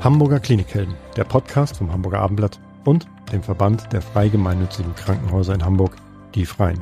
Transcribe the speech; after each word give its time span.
Hamburger 0.00 0.38
Klinikhelden, 0.38 0.94
der 1.16 1.24
Podcast 1.24 1.78
vom 1.78 1.92
Hamburger 1.92 2.20
Abendblatt 2.20 2.60
und 2.84 3.08
dem 3.32 3.42
Verband 3.42 3.92
der 3.92 4.00
frei 4.00 4.28
gemeinnützigen 4.28 4.94
Krankenhäuser 4.94 5.54
in 5.54 5.64
Hamburg, 5.64 5.96
die 6.36 6.46
Freien. 6.46 6.80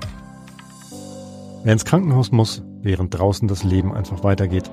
Wer 1.65 1.73
ins 1.73 1.87
Krankenhaus 1.87 2.31
muss, 2.31 2.63
während 2.83 3.19
draußen 3.19 3.49
das 3.49 3.65
Leben 3.65 3.95
einfach 3.95 4.23
weitergeht, 4.23 4.71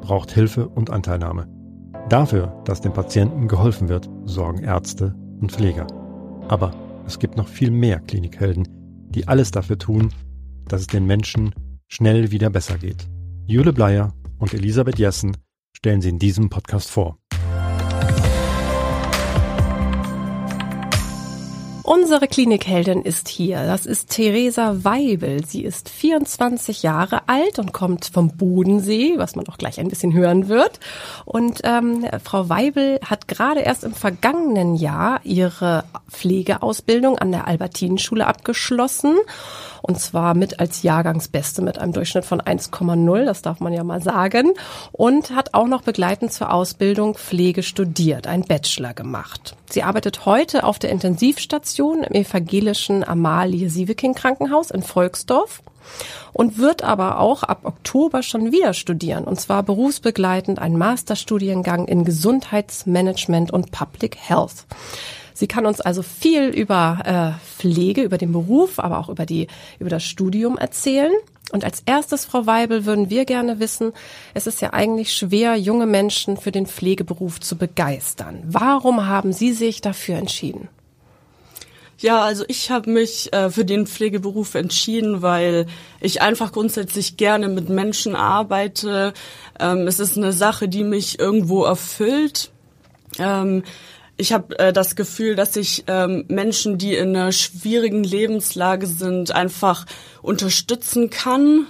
braucht 0.00 0.32
Hilfe 0.32 0.68
und 0.68 0.88
Anteilnahme. 0.88 1.46
Dafür, 2.08 2.62
dass 2.64 2.80
dem 2.80 2.94
Patienten 2.94 3.46
geholfen 3.46 3.90
wird, 3.90 4.08
sorgen 4.24 4.62
Ärzte 4.62 5.14
und 5.42 5.52
Pfleger. 5.52 5.86
Aber 6.48 6.74
es 7.06 7.18
gibt 7.18 7.36
noch 7.36 7.46
viel 7.46 7.70
mehr 7.70 8.00
Klinikhelden, 8.00 8.66
die 9.10 9.28
alles 9.28 9.50
dafür 9.50 9.78
tun, 9.78 10.08
dass 10.66 10.80
es 10.80 10.86
den 10.86 11.04
Menschen 11.04 11.54
schnell 11.88 12.30
wieder 12.30 12.48
besser 12.48 12.78
geht. 12.78 13.06
Jule 13.46 13.74
Bleier 13.74 14.14
und 14.38 14.54
Elisabeth 14.54 14.98
Jessen 14.98 15.36
stellen 15.76 16.00
sie 16.00 16.08
in 16.08 16.18
diesem 16.18 16.48
Podcast 16.48 16.90
vor. 16.90 17.18
Unsere 21.94 22.26
Klinikheldin 22.26 23.02
ist 23.02 23.28
hier. 23.28 23.66
Das 23.66 23.84
ist 23.84 24.08
Theresa 24.08 24.82
Weibel. 24.82 25.44
Sie 25.44 25.62
ist 25.62 25.90
24 25.90 26.82
Jahre 26.82 27.28
alt 27.28 27.58
und 27.58 27.74
kommt 27.74 28.06
vom 28.06 28.34
Bodensee, 28.34 29.18
was 29.18 29.36
man 29.36 29.46
auch 29.46 29.58
gleich 29.58 29.78
ein 29.78 29.88
bisschen 29.88 30.14
hören 30.14 30.48
wird. 30.48 30.80
Und 31.26 31.60
ähm, 31.64 32.06
Frau 32.24 32.48
Weibel 32.48 32.98
hat 33.04 33.28
gerade 33.28 33.60
erst 33.60 33.84
im 33.84 33.92
vergangenen 33.92 34.74
Jahr 34.74 35.20
ihre 35.24 35.84
Pflegeausbildung 36.10 37.18
an 37.18 37.30
der 37.30 37.46
Albertinenschule 37.46 38.26
abgeschlossen 38.26 39.18
und 39.82 40.00
zwar 40.00 40.34
mit 40.34 40.60
als 40.60 40.82
Jahrgangsbeste 40.82 41.60
mit 41.60 41.78
einem 41.78 41.92
Durchschnitt 41.92 42.24
von 42.24 42.40
1,0, 42.40 43.24
das 43.24 43.42
darf 43.42 43.60
man 43.60 43.72
ja 43.72 43.84
mal 43.84 44.02
sagen, 44.02 44.54
und 44.92 45.30
hat 45.30 45.54
auch 45.54 45.66
noch 45.66 45.82
begleitend 45.82 46.32
zur 46.32 46.52
Ausbildung 46.52 47.14
Pflege 47.14 47.62
studiert, 47.62 48.26
ein 48.26 48.42
Bachelor 48.42 48.94
gemacht. 48.94 49.56
Sie 49.70 49.82
arbeitet 49.82 50.26
heute 50.26 50.64
auf 50.64 50.78
der 50.78 50.90
Intensivstation 50.90 52.04
im 52.04 52.14
evangelischen 52.14 53.04
Amalie 53.04 53.68
Sieveking 53.68 54.14
Krankenhaus 54.14 54.70
in 54.70 54.82
Volksdorf 54.82 55.62
und 56.32 56.58
wird 56.58 56.82
aber 56.82 57.18
auch 57.18 57.42
ab 57.42 57.60
Oktober 57.64 58.22
schon 58.22 58.52
wieder 58.52 58.74
studieren, 58.74 59.24
und 59.24 59.40
zwar 59.40 59.62
berufsbegleitend 59.62 60.58
einen 60.58 60.78
Masterstudiengang 60.78 61.86
in 61.88 62.04
Gesundheitsmanagement 62.04 63.50
und 63.50 63.70
Public 63.72 64.16
Health. 64.16 64.66
Sie 65.34 65.46
kann 65.46 65.66
uns 65.66 65.80
also 65.80 66.02
viel 66.02 66.48
über 66.48 67.38
äh, 67.38 67.44
Pflege, 67.56 68.02
über 68.02 68.18
den 68.18 68.32
Beruf, 68.32 68.78
aber 68.78 68.98
auch 68.98 69.08
über 69.08 69.26
die 69.26 69.46
über 69.78 69.90
das 69.90 70.04
Studium 70.04 70.58
erzählen. 70.58 71.12
Und 71.50 71.64
als 71.64 71.82
erstes, 71.84 72.24
Frau 72.24 72.46
Weibel, 72.46 72.86
würden 72.86 73.10
wir 73.10 73.24
gerne 73.24 73.58
wissen, 73.58 73.92
es 74.32 74.46
ist 74.46 74.62
ja 74.62 74.72
eigentlich 74.72 75.12
schwer, 75.12 75.56
junge 75.56 75.86
Menschen 75.86 76.36
für 76.36 76.52
den 76.52 76.66
Pflegeberuf 76.66 77.40
zu 77.40 77.56
begeistern. 77.56 78.42
Warum 78.46 79.06
haben 79.06 79.32
Sie 79.32 79.52
sich 79.52 79.80
dafür 79.80 80.16
entschieden? 80.16 80.68
Ja, 81.98 82.22
also 82.22 82.44
ich 82.48 82.70
habe 82.70 82.90
mich 82.90 83.32
äh, 83.32 83.48
für 83.50 83.64
den 83.64 83.86
Pflegeberuf 83.86 84.56
entschieden, 84.56 85.22
weil 85.22 85.66
ich 86.00 86.20
einfach 86.20 86.50
grundsätzlich 86.50 87.16
gerne 87.16 87.48
mit 87.48 87.68
Menschen 87.68 88.16
arbeite. 88.16 89.12
Ähm, 89.60 89.86
es 89.86 90.00
ist 90.00 90.16
eine 90.16 90.32
Sache, 90.32 90.68
die 90.68 90.82
mich 90.82 91.20
irgendwo 91.20 91.62
erfüllt. 91.62 92.50
Ähm, 93.20 93.62
ich 94.16 94.32
habe 94.32 94.58
äh, 94.58 94.72
das 94.72 94.94
Gefühl, 94.96 95.34
dass 95.34 95.56
ich 95.56 95.84
ähm, 95.86 96.24
Menschen, 96.28 96.78
die 96.78 96.94
in 96.94 97.16
einer 97.16 97.32
schwierigen 97.32 98.04
Lebenslage 98.04 98.86
sind, 98.86 99.32
einfach 99.32 99.86
unterstützen 100.20 101.10
kann. 101.10 101.66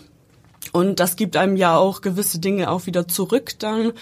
Und 0.73 1.01
das 1.01 1.17
gibt 1.17 1.37
einem 1.37 1.57
ja 1.57 1.77
auch 1.77 2.01
gewisse 2.01 2.39
Dinge 2.39 2.71
auch 2.71 2.87
wieder 2.87 3.09
zurück 3.09 3.53
dann. 3.59 3.93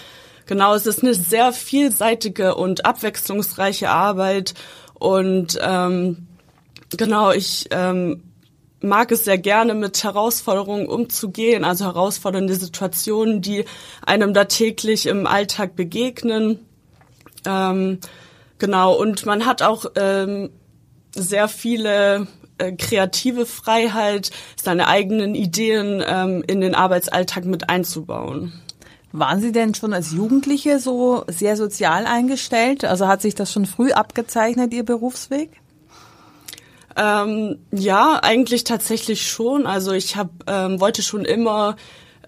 Genau, 0.46 0.74
es 0.74 0.86
ist 0.86 1.02
eine 1.02 1.14
sehr 1.14 1.52
vielseitige 1.52 2.54
und 2.54 2.84
abwechslungsreiche 2.84 3.90
Arbeit. 3.90 4.54
Und 4.94 5.58
ähm, 5.62 6.26
genau, 6.96 7.30
ich 7.30 7.68
ähm, 7.70 8.22
mag 8.80 9.12
es 9.12 9.24
sehr 9.24 9.38
gerne, 9.38 9.74
mit 9.74 10.02
Herausforderungen 10.02 10.88
umzugehen, 10.88 11.64
also 11.64 11.84
herausfordernde 11.84 12.54
Situationen, 12.54 13.42
die 13.42 13.64
einem 14.04 14.34
da 14.34 14.44
täglich 14.46 15.06
im 15.06 15.26
Alltag 15.26 15.76
begegnen. 15.76 16.58
Ähm, 17.46 18.00
Genau, 18.60 18.94
und 18.94 19.24
man 19.24 19.46
hat 19.46 19.62
auch 19.62 19.86
ähm, 19.96 20.50
sehr 21.12 21.48
viele 21.48 22.28
äh, 22.58 22.72
kreative 22.72 23.46
Freiheit, 23.46 24.30
seine 24.62 24.86
eigenen 24.86 25.34
Ideen 25.34 26.04
ähm, 26.06 26.44
in 26.46 26.60
den 26.60 26.74
Arbeitsalltag 26.74 27.46
mit 27.46 27.70
einzubauen. 27.70 28.52
Waren 29.12 29.40
Sie 29.40 29.50
denn 29.50 29.74
schon 29.74 29.94
als 29.94 30.12
Jugendliche 30.12 30.78
so 30.78 31.24
sehr 31.26 31.56
sozial 31.56 32.04
eingestellt? 32.04 32.84
Also 32.84 33.08
hat 33.08 33.22
sich 33.22 33.34
das 33.34 33.50
schon 33.50 33.64
früh 33.64 33.92
abgezeichnet, 33.92 34.74
Ihr 34.74 34.84
Berufsweg? 34.84 35.50
Ähm, 36.96 37.60
ja, 37.72 38.20
eigentlich 38.22 38.64
tatsächlich 38.64 39.26
schon. 39.26 39.66
Also 39.66 39.92
ich 39.92 40.16
hab, 40.16 40.28
ähm, 40.46 40.80
wollte 40.80 41.02
schon 41.02 41.24
immer 41.24 41.76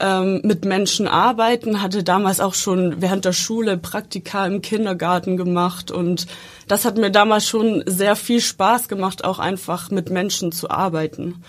ähm, 0.01 0.41
mit 0.43 0.65
Menschen 0.65 1.07
arbeiten, 1.07 1.83
hatte 1.83 2.03
damals 2.03 2.41
auch 2.41 2.55
schon 2.55 3.01
während 3.01 3.25
der 3.25 3.33
Schule 3.33 3.77
Praktika 3.77 4.47
im 4.47 4.63
Kindergarten 4.63 5.37
gemacht 5.37 5.91
und 5.91 6.27
das 6.69 6.85
hat 6.85 6.97
mir 6.97 7.11
damals 7.11 7.47
schon 7.47 7.83
sehr 7.87 8.17
viel 8.17 8.41
Spaß 8.41 8.89
gemacht, 8.89 9.25
auch 9.25 9.39
einfach 9.39 9.91
mit 9.91 10.11
Menschen 10.11 10.53
zu 10.53 10.71
arbeiten. 10.71 11.43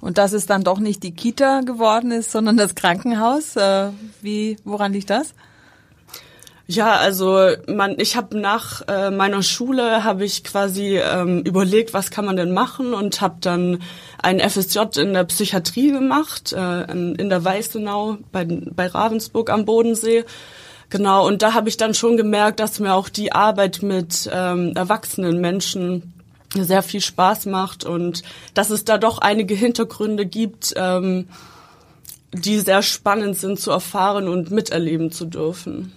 Und 0.00 0.18
dass 0.18 0.32
es 0.32 0.46
dann 0.46 0.64
doch 0.64 0.80
nicht 0.80 1.02
die 1.02 1.14
Kita 1.14 1.60
geworden 1.60 2.10
ist, 2.10 2.30
sondern 2.30 2.56
das 2.56 2.74
Krankenhaus, 2.74 3.56
äh, 3.56 3.88
wie, 4.20 4.56
woran 4.64 4.92
liegt 4.92 5.10
das? 5.10 5.34
Ja, 6.66 6.96
also 6.96 7.50
man, 7.68 7.98
ich 7.98 8.16
habe 8.16 8.38
nach 8.38 8.80
äh, 8.88 9.10
meiner 9.10 9.42
Schule 9.42 10.02
habe 10.02 10.24
ich 10.24 10.44
quasi 10.44 10.98
ähm, 10.98 11.42
überlegt, 11.42 11.92
was 11.92 12.10
kann 12.10 12.24
man 12.24 12.36
denn 12.36 12.52
machen 12.52 12.94
und 12.94 13.20
habe 13.20 13.36
dann 13.40 13.82
ein 14.22 14.40
FSJ 14.40 14.98
in 14.98 15.12
der 15.12 15.24
Psychiatrie 15.24 15.92
gemacht 15.92 16.54
äh, 16.54 16.90
in, 16.90 17.28
der 17.28 17.44
Weißenau 17.44 18.16
bei, 18.32 18.46
bei 18.46 18.86
Ravensburg 18.86 19.50
am 19.50 19.66
Bodensee. 19.66 20.24
Genau, 20.88 21.26
und 21.26 21.42
da 21.42 21.52
habe 21.52 21.68
ich 21.68 21.76
dann 21.76 21.92
schon 21.92 22.16
gemerkt, 22.16 22.60
dass 22.60 22.80
mir 22.80 22.94
auch 22.94 23.10
die 23.10 23.32
Arbeit 23.32 23.82
mit 23.82 24.30
ähm, 24.32 24.72
erwachsenen 24.74 25.42
Menschen 25.42 26.14
sehr 26.54 26.82
viel 26.82 27.02
Spaß 27.02 27.44
macht 27.46 27.84
und 27.84 28.22
dass 28.54 28.70
es 28.70 28.84
da 28.84 28.96
doch 28.96 29.18
einige 29.18 29.54
Hintergründe 29.54 30.24
gibt, 30.24 30.72
ähm, 30.76 31.28
die 32.32 32.58
sehr 32.60 32.82
spannend 32.82 33.36
sind 33.36 33.60
zu 33.60 33.70
erfahren 33.70 34.28
und 34.28 34.50
miterleben 34.50 35.12
zu 35.12 35.26
dürfen. 35.26 35.92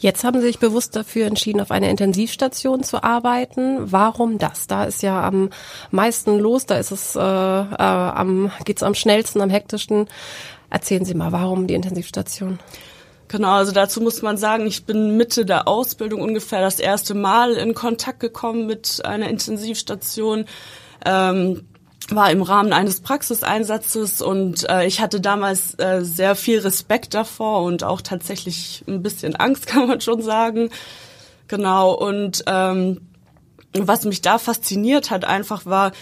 Jetzt 0.00 0.24
haben 0.24 0.40
Sie 0.40 0.46
sich 0.46 0.58
bewusst 0.58 0.96
dafür 0.96 1.26
entschieden, 1.26 1.60
auf 1.60 1.70
einer 1.70 1.90
Intensivstation 1.90 2.82
zu 2.82 3.04
arbeiten. 3.04 3.92
Warum 3.92 4.38
das? 4.38 4.66
Da 4.66 4.84
ist 4.84 5.02
ja 5.02 5.22
am 5.22 5.50
meisten 5.90 6.38
los, 6.38 6.64
da 6.64 6.78
ist 6.78 6.90
es 6.90 7.16
äh, 7.16 7.20
äh, 7.20 7.74
am 7.76 8.50
geht's 8.64 8.82
am 8.82 8.94
schnellsten, 8.94 9.42
am 9.42 9.50
hektischsten. 9.50 10.08
Erzählen 10.70 11.04
Sie 11.04 11.12
mal, 11.12 11.32
warum 11.32 11.66
die 11.66 11.74
Intensivstation? 11.74 12.58
Genau, 13.28 13.50
also 13.50 13.72
dazu 13.72 14.00
muss 14.00 14.22
man 14.22 14.38
sagen, 14.38 14.66
ich 14.66 14.86
bin 14.86 15.18
Mitte 15.18 15.44
der 15.44 15.68
Ausbildung 15.68 16.22
ungefähr 16.22 16.62
das 16.62 16.80
erste 16.80 17.14
Mal 17.14 17.52
in 17.52 17.74
Kontakt 17.74 18.20
gekommen 18.20 18.66
mit 18.66 19.02
einer 19.04 19.28
Intensivstation. 19.28 20.46
Ähm, 21.04 21.66
war 22.14 22.30
im 22.30 22.42
Rahmen 22.42 22.72
eines 22.72 23.00
Praxiseinsatzes 23.00 24.22
und 24.22 24.68
äh, 24.68 24.86
ich 24.86 25.00
hatte 25.00 25.20
damals 25.20 25.78
äh, 25.78 26.02
sehr 26.02 26.34
viel 26.34 26.58
Respekt 26.60 27.14
davor 27.14 27.62
und 27.62 27.84
auch 27.84 28.00
tatsächlich 28.00 28.84
ein 28.88 29.02
bisschen 29.02 29.36
Angst, 29.36 29.66
kann 29.68 29.88
man 29.88 30.00
schon 30.00 30.22
sagen. 30.22 30.70
Genau, 31.48 31.92
und 31.92 32.44
ähm, 32.46 33.00
was 33.72 34.04
mich 34.04 34.22
da 34.22 34.38
fasziniert 34.38 35.10
hat 35.10 35.24
einfach 35.24 35.66
war, 35.66 35.92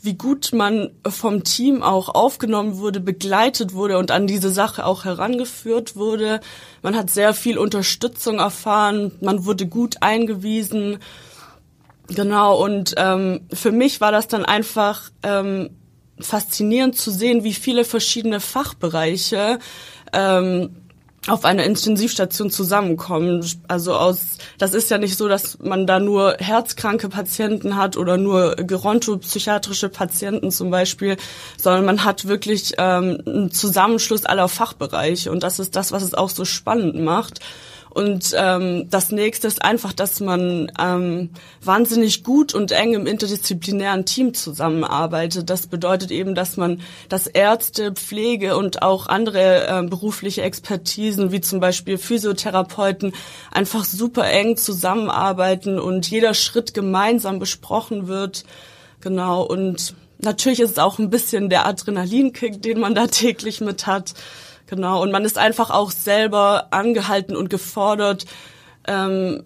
wie 0.00 0.14
gut 0.14 0.50
man 0.52 0.90
vom 1.06 1.44
Team 1.44 1.82
auch 1.82 2.08
aufgenommen 2.10 2.78
wurde, 2.78 3.00
begleitet 3.00 3.74
wurde 3.74 3.98
und 3.98 4.10
an 4.10 4.26
diese 4.26 4.50
Sache 4.50 4.86
auch 4.86 5.04
herangeführt 5.04 5.96
wurde. 5.96 6.40
Man 6.82 6.96
hat 6.96 7.10
sehr 7.10 7.34
viel 7.34 7.58
Unterstützung 7.58 8.38
erfahren, 8.38 9.12
man 9.20 9.44
wurde 9.44 9.66
gut 9.66 9.96
eingewiesen 10.00 10.98
Genau, 12.08 12.62
und 12.62 12.94
ähm, 12.96 13.40
für 13.52 13.70
mich 13.70 14.00
war 14.00 14.12
das 14.12 14.28
dann 14.28 14.44
einfach 14.44 15.10
ähm, 15.22 15.70
faszinierend 16.18 16.96
zu 16.96 17.10
sehen, 17.10 17.44
wie 17.44 17.54
viele 17.54 17.84
verschiedene 17.84 18.40
Fachbereiche 18.40 19.58
ähm, 20.12 20.70
auf 21.26 21.44
einer 21.44 21.64
Intensivstation 21.64 22.50
zusammenkommen. 22.50 23.44
Also 23.66 23.94
aus, 23.94 24.38
das 24.56 24.72
ist 24.72 24.90
ja 24.90 24.98
nicht 24.98 25.16
so, 25.16 25.28
dass 25.28 25.58
man 25.58 25.86
da 25.86 26.00
nur 26.00 26.36
herzkranke 26.38 27.08
Patienten 27.08 27.76
hat 27.76 27.96
oder 27.96 28.16
nur 28.16 28.56
gerontopsychiatrische 28.56 29.90
Patienten 29.90 30.50
zum 30.50 30.70
Beispiel, 30.70 31.16
sondern 31.58 31.84
man 31.84 32.04
hat 32.04 32.26
wirklich 32.26 32.74
ähm, 32.78 33.18
einen 33.26 33.50
Zusammenschluss 33.50 34.24
aller 34.24 34.48
Fachbereiche 34.48 35.30
und 35.30 35.42
das 35.42 35.58
ist 35.58 35.76
das, 35.76 35.92
was 35.92 36.02
es 36.02 36.14
auch 36.14 36.30
so 36.30 36.44
spannend 36.44 36.96
macht. 36.96 37.40
Und 37.90 38.34
ähm, 38.36 38.88
das 38.90 39.10
nächste 39.10 39.46
ist 39.46 39.62
einfach, 39.62 39.92
dass 39.92 40.20
man 40.20 40.70
ähm, 40.78 41.30
wahnsinnig 41.62 42.22
gut 42.22 42.54
und 42.54 42.72
eng 42.72 42.94
im 42.94 43.06
interdisziplinären 43.06 44.04
Team 44.04 44.34
zusammenarbeitet. 44.34 45.48
Das 45.50 45.66
bedeutet 45.66 46.10
eben, 46.10 46.34
dass 46.34 46.56
man, 46.56 46.80
dass 47.08 47.26
Ärzte, 47.26 47.92
Pflege 47.92 48.56
und 48.56 48.82
auch 48.82 49.06
andere 49.06 49.66
äh, 49.66 49.82
berufliche 49.82 50.42
Expertisen, 50.42 51.32
wie 51.32 51.40
zum 51.40 51.60
Beispiel 51.60 51.98
Physiotherapeuten, 51.98 53.14
einfach 53.50 53.84
super 53.84 54.28
eng 54.28 54.56
zusammenarbeiten 54.56 55.78
und 55.78 56.08
jeder 56.10 56.34
Schritt 56.34 56.74
gemeinsam 56.74 57.38
besprochen 57.38 58.08
wird. 58.08 58.44
Genau. 59.00 59.42
Und 59.42 59.94
natürlich 60.22 60.60
ist 60.60 60.72
es 60.72 60.78
auch 60.78 60.98
ein 60.98 61.10
bisschen 61.10 61.48
der 61.48 61.66
Adrenalinkick, 61.66 62.60
den 62.62 62.80
man 62.80 62.94
da 62.94 63.06
täglich 63.06 63.60
mit 63.60 63.86
hat. 63.86 64.14
Genau, 64.68 65.02
und 65.02 65.10
man 65.10 65.24
ist 65.24 65.38
einfach 65.38 65.70
auch 65.70 65.90
selber 65.90 66.68
angehalten 66.72 67.34
und 67.34 67.48
gefordert, 67.48 68.26
ähm, 68.86 69.44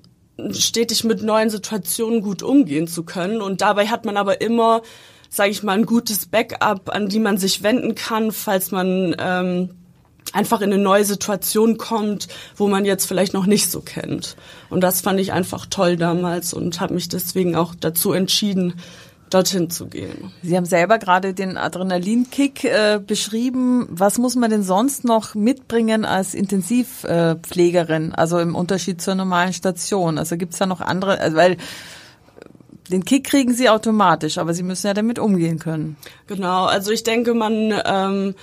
stetig 0.50 1.04
mit 1.04 1.22
neuen 1.22 1.48
Situationen 1.48 2.22
gut 2.22 2.42
umgehen 2.42 2.88
zu 2.88 3.04
können. 3.04 3.40
Und 3.40 3.60
dabei 3.60 3.86
hat 3.86 4.04
man 4.04 4.16
aber 4.16 4.40
immer, 4.40 4.82
sage 5.30 5.50
ich 5.50 5.62
mal, 5.62 5.78
ein 5.78 5.86
gutes 5.86 6.26
Backup, 6.26 6.92
an 6.92 7.08
die 7.08 7.20
man 7.20 7.38
sich 7.38 7.62
wenden 7.62 7.94
kann, 7.94 8.32
falls 8.32 8.72
man 8.72 9.14
ähm, 9.16 9.70
einfach 10.32 10.60
in 10.60 10.72
eine 10.72 10.82
neue 10.82 11.04
Situation 11.04 11.78
kommt, 11.78 12.26
wo 12.56 12.66
man 12.66 12.84
jetzt 12.84 13.06
vielleicht 13.06 13.32
noch 13.32 13.46
nicht 13.46 13.70
so 13.70 13.80
kennt. 13.80 14.36
Und 14.70 14.80
das 14.80 15.02
fand 15.02 15.20
ich 15.20 15.32
einfach 15.32 15.66
toll 15.66 15.96
damals 15.96 16.52
und 16.52 16.80
habe 16.80 16.94
mich 16.94 17.08
deswegen 17.08 17.54
auch 17.54 17.76
dazu 17.78 18.12
entschieden, 18.12 18.74
dorthin 19.32 19.70
zu 19.70 19.86
gehen. 19.86 20.32
Sie 20.42 20.56
haben 20.56 20.64
selber 20.64 20.98
gerade 20.98 21.34
den 21.34 21.56
Adrenalinkick 21.56 22.64
äh, 22.64 23.00
beschrieben. 23.04 23.86
Was 23.90 24.18
muss 24.18 24.36
man 24.36 24.50
denn 24.50 24.62
sonst 24.62 25.04
noch 25.04 25.34
mitbringen 25.34 26.04
als 26.04 26.34
Intensivpflegerin, 26.34 28.12
also 28.12 28.38
im 28.38 28.54
Unterschied 28.54 29.00
zur 29.00 29.14
normalen 29.14 29.52
Station? 29.52 30.18
Also 30.18 30.36
gibt 30.36 30.52
es 30.52 30.58
da 30.58 30.66
noch 30.66 30.80
andere, 30.80 31.18
also 31.18 31.36
weil 31.36 31.56
den 32.90 33.04
Kick 33.04 33.24
kriegen 33.24 33.54
Sie 33.54 33.68
automatisch, 33.68 34.38
aber 34.38 34.54
Sie 34.54 34.62
müssen 34.62 34.86
ja 34.86 34.94
damit 34.94 35.18
umgehen 35.18 35.58
können. 35.58 35.96
Genau, 36.26 36.64
also 36.64 36.90
ich 36.90 37.04
denke, 37.04 37.32
man 37.32 37.72
ähm, 37.84 38.34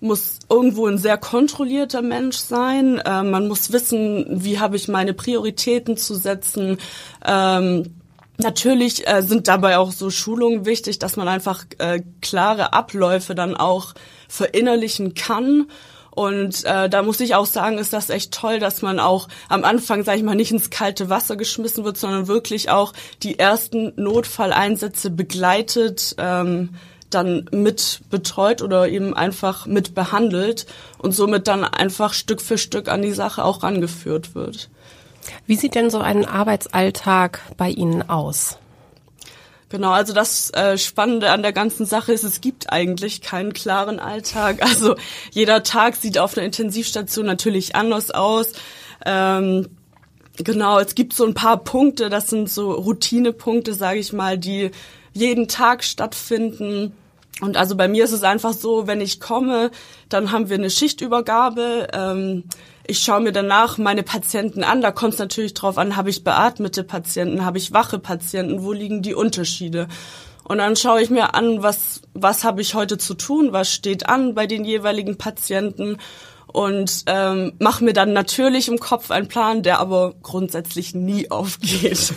muss 0.00 0.38
irgendwo 0.48 0.86
ein 0.86 0.98
sehr 0.98 1.18
kontrollierter 1.18 2.02
Mensch 2.02 2.36
sein. 2.36 3.02
Ähm, 3.04 3.30
man 3.30 3.48
muss 3.48 3.72
wissen, 3.72 4.26
wie 4.30 4.58
habe 4.58 4.76
ich 4.76 4.88
meine 4.88 5.12
Prioritäten 5.12 5.96
zu 5.96 6.14
setzen. 6.14 6.78
Ähm, 7.24 7.97
Natürlich 8.40 9.06
äh, 9.08 9.22
sind 9.22 9.48
dabei 9.48 9.78
auch 9.78 9.90
so 9.90 10.10
Schulungen 10.10 10.64
wichtig, 10.64 11.00
dass 11.00 11.16
man 11.16 11.26
einfach 11.26 11.64
äh, 11.78 12.02
klare 12.20 12.72
Abläufe 12.72 13.34
dann 13.34 13.56
auch 13.56 13.94
verinnerlichen 14.28 15.14
kann. 15.14 15.66
Und 16.12 16.64
äh, 16.64 16.88
da 16.88 17.02
muss 17.02 17.18
ich 17.18 17.34
auch 17.34 17.46
sagen, 17.46 17.78
ist 17.78 17.92
das 17.92 18.10
echt 18.10 18.32
toll, 18.32 18.60
dass 18.60 18.80
man 18.80 19.00
auch 19.00 19.28
am 19.48 19.64
Anfang, 19.64 20.04
sage 20.04 20.18
ich 20.18 20.24
mal, 20.24 20.36
nicht 20.36 20.52
ins 20.52 20.70
kalte 20.70 21.10
Wasser 21.10 21.36
geschmissen 21.36 21.84
wird, 21.84 21.96
sondern 21.96 22.28
wirklich 22.28 22.70
auch 22.70 22.92
die 23.24 23.40
ersten 23.40 23.92
Notfalleinsätze 23.96 25.10
begleitet, 25.10 26.14
ähm, 26.18 26.70
dann 27.10 27.48
mit 27.50 28.02
betreut 28.10 28.62
oder 28.62 28.88
eben 28.88 29.14
einfach 29.14 29.66
mit 29.66 29.94
behandelt 29.94 30.66
und 30.98 31.12
somit 31.12 31.48
dann 31.48 31.64
einfach 31.64 32.12
Stück 32.12 32.40
für 32.40 32.58
Stück 32.58 32.88
an 32.88 33.02
die 33.02 33.12
Sache 33.12 33.44
auch 33.44 33.64
rangeführt 33.64 34.34
wird. 34.36 34.70
Wie 35.46 35.56
sieht 35.56 35.74
denn 35.74 35.90
so 35.90 35.98
ein 35.98 36.24
Arbeitsalltag 36.24 37.40
bei 37.56 37.70
Ihnen 37.70 38.08
aus? 38.08 38.58
Genau, 39.70 39.90
also 39.90 40.14
das 40.14 40.50
äh, 40.54 40.78
Spannende 40.78 41.30
an 41.30 41.42
der 41.42 41.52
ganzen 41.52 41.84
Sache 41.84 42.12
ist, 42.12 42.24
es 42.24 42.40
gibt 42.40 42.72
eigentlich 42.72 43.20
keinen 43.20 43.52
klaren 43.52 44.00
Alltag. 44.00 44.60
Also 44.68 44.96
jeder 45.30 45.62
Tag 45.62 45.96
sieht 45.96 46.18
auf 46.18 46.36
einer 46.36 46.46
Intensivstation 46.46 47.26
natürlich 47.26 47.74
anders 47.74 48.10
aus. 48.10 48.52
Ähm, 49.04 49.68
genau, 50.36 50.78
es 50.78 50.94
gibt 50.94 51.12
so 51.12 51.26
ein 51.26 51.34
paar 51.34 51.58
Punkte, 51.58 52.08
das 52.08 52.28
sind 52.28 52.48
so 52.48 52.72
Routinepunkte, 52.72 53.74
sage 53.74 53.98
ich 53.98 54.12
mal, 54.12 54.38
die 54.38 54.70
jeden 55.12 55.48
Tag 55.48 55.84
stattfinden. 55.84 56.92
Und 57.40 57.56
also 57.56 57.76
bei 57.76 57.88
mir 57.88 58.04
ist 58.04 58.12
es 58.12 58.24
einfach 58.24 58.52
so, 58.52 58.86
wenn 58.86 59.00
ich 59.00 59.20
komme, 59.20 59.70
dann 60.08 60.32
haben 60.32 60.48
wir 60.48 60.56
eine 60.56 60.70
Schichtübergabe. 60.70 61.88
Ähm, 61.92 62.44
ich 62.86 63.00
schaue 63.00 63.20
mir 63.20 63.32
danach 63.32 63.78
meine 63.78 64.02
Patienten 64.02 64.64
an. 64.64 64.80
Da 64.80 64.90
kommt 64.90 65.12
es 65.12 65.18
natürlich 65.18 65.54
drauf 65.54 65.78
an, 65.78 65.96
habe 65.96 66.10
ich 66.10 66.24
beatmete 66.24 66.82
Patienten, 66.82 67.44
habe 67.44 67.58
ich 67.58 67.72
wache 67.72 67.98
Patienten, 67.98 68.62
wo 68.62 68.72
liegen 68.72 69.02
die 69.02 69.14
Unterschiede? 69.14 69.88
Und 70.42 70.58
dann 70.58 70.76
schaue 70.76 71.02
ich 71.02 71.10
mir 71.10 71.34
an, 71.34 71.62
was, 71.62 72.00
was 72.14 72.42
habe 72.42 72.62
ich 72.62 72.74
heute 72.74 72.96
zu 72.96 73.14
tun, 73.14 73.52
was 73.52 73.70
steht 73.70 74.08
an 74.08 74.34
bei 74.34 74.46
den 74.46 74.64
jeweiligen 74.64 75.18
Patienten 75.18 75.98
und 76.52 77.04
ähm, 77.06 77.52
mache 77.58 77.84
mir 77.84 77.92
dann 77.92 78.12
natürlich 78.12 78.68
im 78.68 78.78
Kopf 78.78 79.10
einen 79.10 79.28
Plan, 79.28 79.62
der 79.62 79.80
aber 79.80 80.14
grundsätzlich 80.22 80.94
nie 80.94 81.30
aufgeht. 81.30 82.14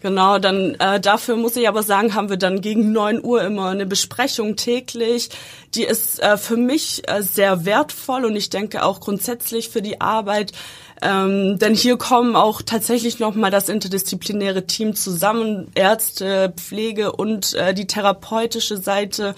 genau, 0.00 0.38
dann 0.38 0.74
äh, 0.74 1.00
dafür 1.00 1.36
muss 1.36 1.56
ich 1.56 1.68
aber 1.68 1.82
sagen, 1.82 2.14
haben 2.14 2.28
wir 2.28 2.36
dann 2.36 2.60
gegen 2.60 2.92
neun 2.92 3.24
Uhr 3.24 3.42
immer 3.42 3.68
eine 3.68 3.86
Besprechung 3.86 4.56
täglich. 4.56 5.30
Die 5.74 5.84
ist 5.84 6.20
äh, 6.20 6.36
für 6.36 6.56
mich 6.56 7.08
äh, 7.08 7.22
sehr 7.22 7.64
wertvoll 7.64 8.24
und 8.24 8.36
ich 8.36 8.50
denke 8.50 8.84
auch 8.84 9.00
grundsätzlich 9.00 9.68
für 9.68 9.80
die 9.80 10.00
Arbeit. 10.00 10.52
Ähm, 11.00 11.58
denn 11.58 11.74
hier 11.74 11.96
kommen 11.96 12.36
auch 12.36 12.62
tatsächlich 12.62 13.18
nochmal 13.18 13.50
das 13.50 13.68
interdisziplinäre 13.68 14.66
Team 14.66 14.94
zusammen, 14.94 15.70
Ärzte, 15.74 16.52
Pflege 16.56 17.12
und 17.12 17.54
äh, 17.54 17.74
die 17.74 17.86
therapeutische 17.88 18.76
Seite 18.76 19.34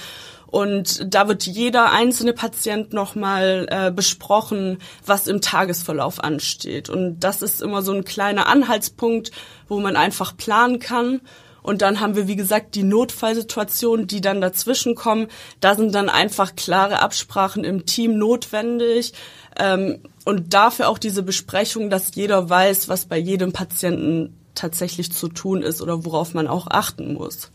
und 0.54 1.12
da 1.12 1.26
wird 1.26 1.46
jeder 1.46 1.90
einzelne 1.90 2.32
Patient 2.32 2.92
nochmal 2.92 3.66
äh, 3.72 3.90
besprochen, 3.90 4.78
was 5.04 5.26
im 5.26 5.40
Tagesverlauf 5.40 6.22
ansteht. 6.22 6.88
Und 6.88 7.18
das 7.18 7.42
ist 7.42 7.60
immer 7.60 7.82
so 7.82 7.90
ein 7.90 8.04
kleiner 8.04 8.46
Anhaltspunkt, 8.46 9.32
wo 9.66 9.80
man 9.80 9.96
einfach 9.96 10.36
planen 10.36 10.78
kann. 10.78 11.22
Und 11.60 11.82
dann 11.82 11.98
haben 11.98 12.14
wir, 12.14 12.28
wie 12.28 12.36
gesagt, 12.36 12.76
die 12.76 12.84
Notfallsituationen, 12.84 14.06
die 14.06 14.20
dann 14.20 14.40
dazwischen 14.40 14.94
kommen. 14.94 15.26
Da 15.58 15.74
sind 15.74 15.92
dann 15.92 16.08
einfach 16.08 16.54
klare 16.54 17.00
Absprachen 17.00 17.64
im 17.64 17.84
Team 17.84 18.16
notwendig. 18.16 19.12
Ähm, 19.58 20.02
und 20.24 20.54
dafür 20.54 20.88
auch 20.88 20.98
diese 20.98 21.24
Besprechung, 21.24 21.90
dass 21.90 22.14
jeder 22.14 22.48
weiß, 22.48 22.88
was 22.88 23.06
bei 23.06 23.18
jedem 23.18 23.52
Patienten 23.52 24.38
tatsächlich 24.54 25.10
zu 25.10 25.26
tun 25.26 25.62
ist 25.62 25.82
oder 25.82 26.04
worauf 26.04 26.32
man 26.32 26.46
auch 26.46 26.68
achten 26.68 27.14
muss. 27.14 27.50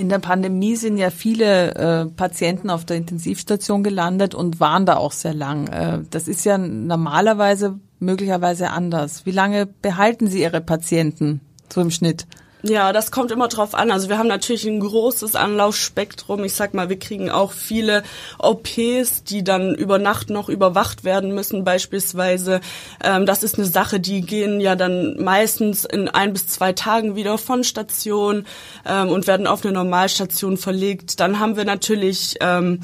In 0.00 0.08
der 0.08 0.18
Pandemie 0.18 0.76
sind 0.76 0.96
ja 0.96 1.10
viele 1.10 1.74
äh, 1.74 2.06
Patienten 2.06 2.70
auf 2.70 2.86
der 2.86 2.96
Intensivstation 2.96 3.82
gelandet 3.82 4.34
und 4.34 4.58
waren 4.58 4.86
da 4.86 4.96
auch 4.96 5.12
sehr 5.12 5.34
lang. 5.34 5.66
Äh, 5.66 5.98
das 6.08 6.26
ist 6.26 6.46
ja 6.46 6.56
normalerweise 6.56 7.78
möglicherweise 7.98 8.70
anders. 8.70 9.26
Wie 9.26 9.30
lange 9.30 9.66
behalten 9.66 10.26
Sie 10.26 10.40
Ihre 10.40 10.62
Patienten 10.62 11.42
so 11.70 11.82
im 11.82 11.90
Schnitt? 11.90 12.26
Ja, 12.62 12.92
das 12.92 13.10
kommt 13.10 13.30
immer 13.30 13.48
drauf 13.48 13.74
an. 13.74 13.90
Also 13.90 14.08
wir 14.08 14.18
haben 14.18 14.28
natürlich 14.28 14.66
ein 14.66 14.80
großes 14.80 15.34
Anlaufspektrum. 15.34 16.44
Ich 16.44 16.54
sag 16.54 16.74
mal, 16.74 16.90
wir 16.90 16.98
kriegen 16.98 17.30
auch 17.30 17.52
viele 17.52 18.02
OPs, 18.38 19.24
die 19.24 19.42
dann 19.42 19.74
über 19.74 19.98
Nacht 19.98 20.28
noch 20.28 20.50
überwacht 20.50 21.02
werden 21.04 21.34
müssen 21.34 21.64
beispielsweise. 21.64 22.60
Ähm, 23.02 23.24
das 23.24 23.42
ist 23.42 23.56
eine 23.56 23.66
Sache, 23.66 23.98
die 23.98 24.20
gehen 24.20 24.60
ja 24.60 24.76
dann 24.76 25.16
meistens 25.22 25.86
in 25.86 26.08
ein 26.08 26.34
bis 26.34 26.48
zwei 26.48 26.72
Tagen 26.72 27.16
wieder 27.16 27.38
von 27.38 27.64
Station 27.64 28.46
ähm, 28.86 29.08
und 29.08 29.26
werden 29.26 29.46
auf 29.46 29.64
eine 29.64 29.72
Normalstation 29.72 30.58
verlegt. 30.58 31.18
Dann 31.18 31.40
haben 31.40 31.56
wir 31.56 31.64
natürlich 31.64 32.36
ähm, 32.40 32.80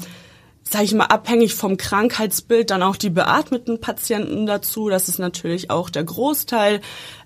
sage 0.69 0.85
ich 0.85 0.93
mal, 0.93 1.05
abhängig 1.05 1.53
vom 1.53 1.77
Krankheitsbild 1.77 2.71
dann 2.71 2.83
auch 2.83 2.97
die 2.97 3.09
beatmeten 3.09 3.79
Patienten 3.79 4.45
dazu. 4.45 4.89
Das 4.89 5.07
ist 5.07 5.17
natürlich 5.19 5.69
auch 5.69 5.89
der 5.89 6.03
Großteil. 6.03 6.81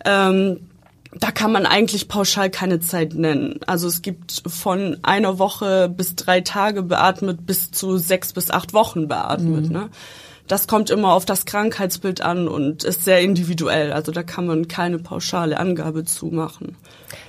Ähm, 0.05 0.67
da 1.13 1.32
kann 1.32 1.51
man 1.51 1.65
eigentlich 1.65 2.08
pauschal 2.08 2.50
keine 2.50 2.80
Zeit 2.80 3.13
nennen. 3.13 3.60
Also 3.68 3.88
es 3.88 4.01
gibt 4.01 4.44
von 4.48 4.98
einer 5.01 5.39
Woche 5.39 5.89
bis 5.89 6.15
drei 6.15 6.41
Tage 6.41 6.84
beatmet 6.84 7.46
bis 7.46 7.72
zu 7.72 7.98
sechs 7.98 8.34
bis 8.34 8.50
acht 8.50 8.74
Wochen 8.74 9.08
beatmet. 9.08 9.65
Mhm. 9.65 9.72
Ne? 9.72 9.89
Das 10.48 10.68
kommt 10.68 10.89
immer 10.89 11.13
auf 11.13 11.25
das 11.25 11.46
Krankheitsbild 11.46 12.22
an 12.22 12.48
und 12.48 12.84
ist 12.84 13.06
sehr 13.06 13.22
individuell. 13.22 13.94
Also 13.94 14.12
da 14.12 14.24
kann 14.24 14.46
man 14.48 14.68
keine 14.68 15.00
pauschale 15.00 15.58
Angabe 15.58 16.03
zu 16.06 16.27
machen. 16.27 16.75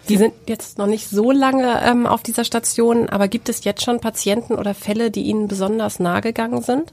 Sie 0.05 0.17
sind 0.17 0.33
jetzt 0.47 0.79
noch 0.79 0.87
nicht 0.87 1.09
so 1.09 1.31
lange 1.31 1.81
ähm, 1.85 2.07
auf 2.07 2.23
dieser 2.23 2.45
Station, 2.45 3.09
aber 3.09 3.29
gibt 3.29 3.49
es 3.49 3.65
jetzt 3.65 3.85
schon 3.85 4.01
Patienten 4.01 4.55
oder 4.55 4.75
Fälle, 4.75 5.11
die 5.11 5.23
Ihnen 5.23 5.49
besonders 5.49 6.01
nahe 6.01 6.21
gegangen 6.21 6.63
sind? 6.63 6.93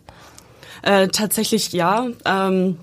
Äh, 0.81 1.07
tatsächlich 1.07 1.71
ja. 1.73 2.07
Ähm, 2.25 2.77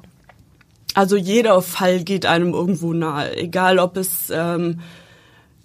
also 0.97 1.17
jeder 1.17 1.61
Fall 1.61 2.05
geht 2.05 2.25
einem 2.25 2.55
irgendwo 2.55 2.95
nahe, 2.95 3.37
egal 3.37 3.79
ob 3.79 3.99
es 3.99 4.31
ähm, 4.31 4.81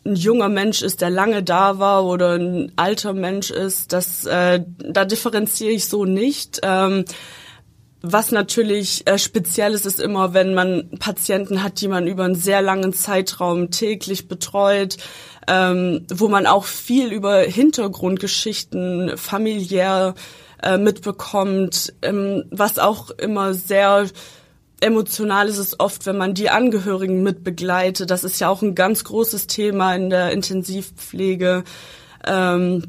ein 0.05 0.15
junger 0.17 0.49
Mensch 0.49 0.81
ist, 0.81 0.99
der 0.99 1.09
lange 1.09 1.41
da 1.41 1.79
war 1.79 2.03
oder 2.03 2.33
ein 2.33 2.73
alter 2.75 3.13
Mensch 3.13 3.49
ist, 3.49 3.93
das 3.93 4.25
äh, 4.25 4.61
da 4.77 5.05
differenziere 5.05 5.71
ich 5.71 5.87
so 5.87 6.03
nicht. 6.03 6.59
Ähm, 6.63 7.05
was 8.01 8.33
natürlich 8.33 9.07
äh, 9.07 9.17
speziell 9.17 9.73
ist, 9.73 9.85
ist 9.85 10.01
immer, 10.01 10.33
wenn 10.33 10.53
man 10.53 10.89
Patienten 10.99 11.63
hat, 11.63 11.79
die 11.79 11.87
man 11.87 12.07
über 12.07 12.25
einen 12.25 12.35
sehr 12.35 12.61
langen 12.61 12.91
Zeitraum 12.91 13.71
täglich 13.71 14.27
betreut, 14.27 14.97
ähm, 15.47 16.05
wo 16.11 16.27
man 16.27 16.45
auch 16.45 16.65
viel 16.65 17.13
über 17.13 17.39
Hintergrundgeschichten 17.39 19.15
familiär 19.15 20.13
äh, 20.61 20.77
mitbekommt, 20.77 21.93
ähm, 22.01 22.43
was 22.51 22.79
auch 22.79 23.11
immer 23.11 23.53
sehr 23.53 24.07
emotional 24.81 25.47
ist 25.47 25.57
es 25.57 25.79
oft, 25.79 26.05
wenn 26.05 26.17
man 26.17 26.33
die 26.33 26.49
Angehörigen 26.49 27.23
mit 27.23 27.43
begleitet. 27.43 28.11
Das 28.11 28.23
ist 28.23 28.39
ja 28.39 28.49
auch 28.49 28.61
ein 28.61 28.75
ganz 28.75 29.03
großes 29.03 29.47
Thema 29.47 29.95
in 29.95 30.09
der 30.09 30.31
Intensivpflege. 30.31 31.63
Ähm, 32.25 32.83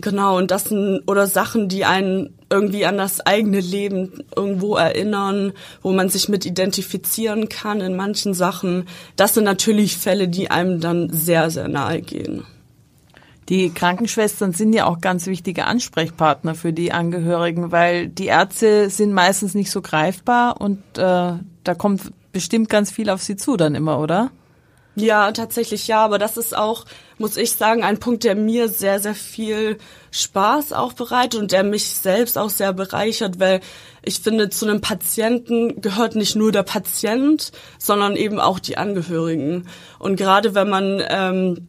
genau, 0.00 0.36
und 0.36 0.50
das 0.50 0.64
sind 0.64 1.02
oder 1.06 1.26
Sachen, 1.26 1.68
die 1.68 1.84
einen 1.84 2.34
irgendwie 2.50 2.84
an 2.84 2.98
das 2.98 3.20
eigene 3.20 3.60
Leben 3.60 4.24
irgendwo 4.36 4.76
erinnern, 4.76 5.52
wo 5.82 5.92
man 5.92 6.08
sich 6.08 6.28
mit 6.28 6.44
identifizieren 6.44 7.48
kann 7.48 7.80
in 7.80 7.96
manchen 7.96 8.34
Sachen. 8.34 8.86
Das 9.16 9.34
sind 9.34 9.44
natürlich 9.44 9.96
Fälle, 9.96 10.28
die 10.28 10.50
einem 10.50 10.80
dann 10.80 11.10
sehr, 11.10 11.50
sehr 11.50 11.68
nahe 11.68 12.02
gehen. 12.02 12.44
Die 13.48 13.70
Krankenschwestern 13.70 14.52
sind 14.52 14.72
ja 14.72 14.86
auch 14.86 15.00
ganz 15.00 15.26
wichtige 15.26 15.66
Ansprechpartner 15.66 16.54
für 16.54 16.72
die 16.72 16.92
Angehörigen, 16.92 17.72
weil 17.72 18.08
die 18.08 18.26
Ärzte 18.26 18.88
sind 18.88 19.12
meistens 19.12 19.54
nicht 19.54 19.70
so 19.70 19.82
greifbar 19.82 20.60
und 20.60 20.78
äh, 20.96 21.34
da 21.64 21.74
kommt 21.76 22.12
bestimmt 22.32 22.70
ganz 22.70 22.90
viel 22.90 23.10
auf 23.10 23.22
sie 23.22 23.36
zu 23.36 23.56
dann 23.56 23.74
immer, 23.74 24.00
oder? 24.00 24.30
Ja, 24.96 25.32
tatsächlich 25.32 25.88
ja, 25.88 26.04
aber 26.04 26.18
das 26.18 26.36
ist 26.36 26.56
auch, 26.56 26.84
muss 27.18 27.36
ich 27.36 27.52
sagen, 27.52 27.82
ein 27.82 27.98
Punkt, 27.98 28.22
der 28.22 28.36
mir 28.36 28.68
sehr, 28.68 29.00
sehr 29.00 29.14
viel 29.14 29.78
Spaß 30.12 30.72
auch 30.72 30.92
bereitet 30.92 31.40
und 31.40 31.50
der 31.50 31.64
mich 31.64 31.88
selbst 31.88 32.38
auch 32.38 32.50
sehr 32.50 32.72
bereichert, 32.72 33.40
weil 33.40 33.60
ich 34.04 34.20
finde, 34.20 34.50
zu 34.50 34.66
einem 34.66 34.80
Patienten 34.80 35.80
gehört 35.80 36.14
nicht 36.14 36.36
nur 36.36 36.52
der 36.52 36.62
Patient, 36.62 37.50
sondern 37.76 38.14
eben 38.14 38.38
auch 38.38 38.60
die 38.60 38.76
Angehörigen. 38.76 39.68
Und 39.98 40.14
gerade 40.14 40.54
wenn 40.54 40.70
man 40.70 41.02
ähm, 41.08 41.68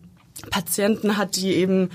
Patienten 0.50 1.18
hat, 1.18 1.36
die 1.36 1.54
eben 1.54 1.89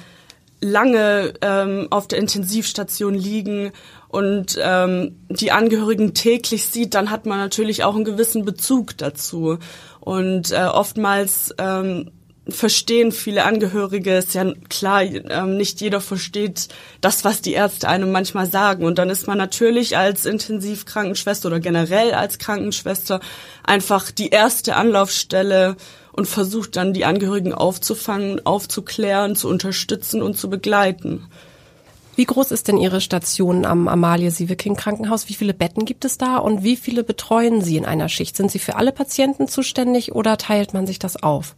lange 0.61 1.35
ähm, 1.40 1.88
auf 1.90 2.09
der 2.09 2.18
Intensivstation 2.18 3.14
liegen 3.14 3.73
und 4.09 4.59
ähm, 4.61 5.16
die 5.28 5.52
Angehörigen 5.52 6.14
täglich 6.14 6.66
sieht, 6.66 6.94
dann 6.94 7.11
hat 7.11 7.26
man 7.26 7.38
natürlich 7.38 7.85
auch 7.85 7.94
einen 7.94 8.04
gewissen 8.04 8.44
Bezug 8.44 8.99
dazu. 8.99 9.59
Und 10.00 10.50
äh, 10.50 10.64
oftmals 10.64 11.54
ähm, 11.59 12.11
verstehen 12.49 13.12
viele 13.12 13.44
Angehörige, 13.44 14.16
ist 14.16 14.35
ja 14.35 14.52
klar, 14.68 15.02
ähm, 15.02 15.56
nicht 15.56 15.80
jeder 15.80 16.00
versteht 16.00 16.68
das, 17.00 17.25
was 17.25 17.42
die 17.42 17.52
Ärzte 17.52 17.88
einem 17.88 18.11
manchmal 18.11 18.50
sagen. 18.50 18.85
Und 18.85 18.99
dann 18.99 19.11
ist 19.11 19.26
man 19.26 19.38
natürlich 19.38 19.97
als 19.97 20.26
Intensivkrankenschwester 20.26 21.49
oder 21.49 21.61
generell 21.61 22.12
als 22.12 22.38
Krankenschwester 22.38 23.20
einfach 23.62 24.11
die 24.11 24.30
erste 24.30 24.76
Anlaufstelle 24.76 25.76
und 26.12 26.26
versucht 26.26 26.76
dann 26.76 26.93
die 26.93 27.05
Angehörigen 27.05 27.55
aufzufangen, 27.55 28.45
aufzuklären, 28.45 29.37
zu 29.37 29.49
unterstützen 29.49 30.23
und 30.23 30.37
zu 30.37 30.50
begleiten. 30.50 31.26
Wie 32.17 32.25
groß 32.25 32.50
ist 32.50 32.69
denn 32.69 32.76
Ihre 32.76 33.00
Station 33.00 33.64
am 33.64 33.88
Amalie 33.88 34.31
Sieveking 34.31 34.76
Krankenhaus? 34.76 35.29
Wie 35.29 35.35
viele 35.35 35.55
Betten 35.55 35.85
gibt 35.85 36.05
es 36.05 36.19
da 36.19 36.37
und 36.37 36.62
wie 36.62 36.76
viele 36.76 37.05
betreuen 37.05 37.62
Sie 37.62 37.76
in 37.76 37.87
einer 37.87 38.09
Schicht? 38.09 38.37
Sind 38.37 38.50
Sie 38.50 38.59
für 38.59 38.76
alle 38.76 38.93
Patienten 38.93 39.49
zuständig 39.49 40.12
oder 40.12 40.37
teilt 40.37 40.75
man 40.75 40.87
sich 40.87 40.99
das 40.99 41.23
auf? 41.23 41.55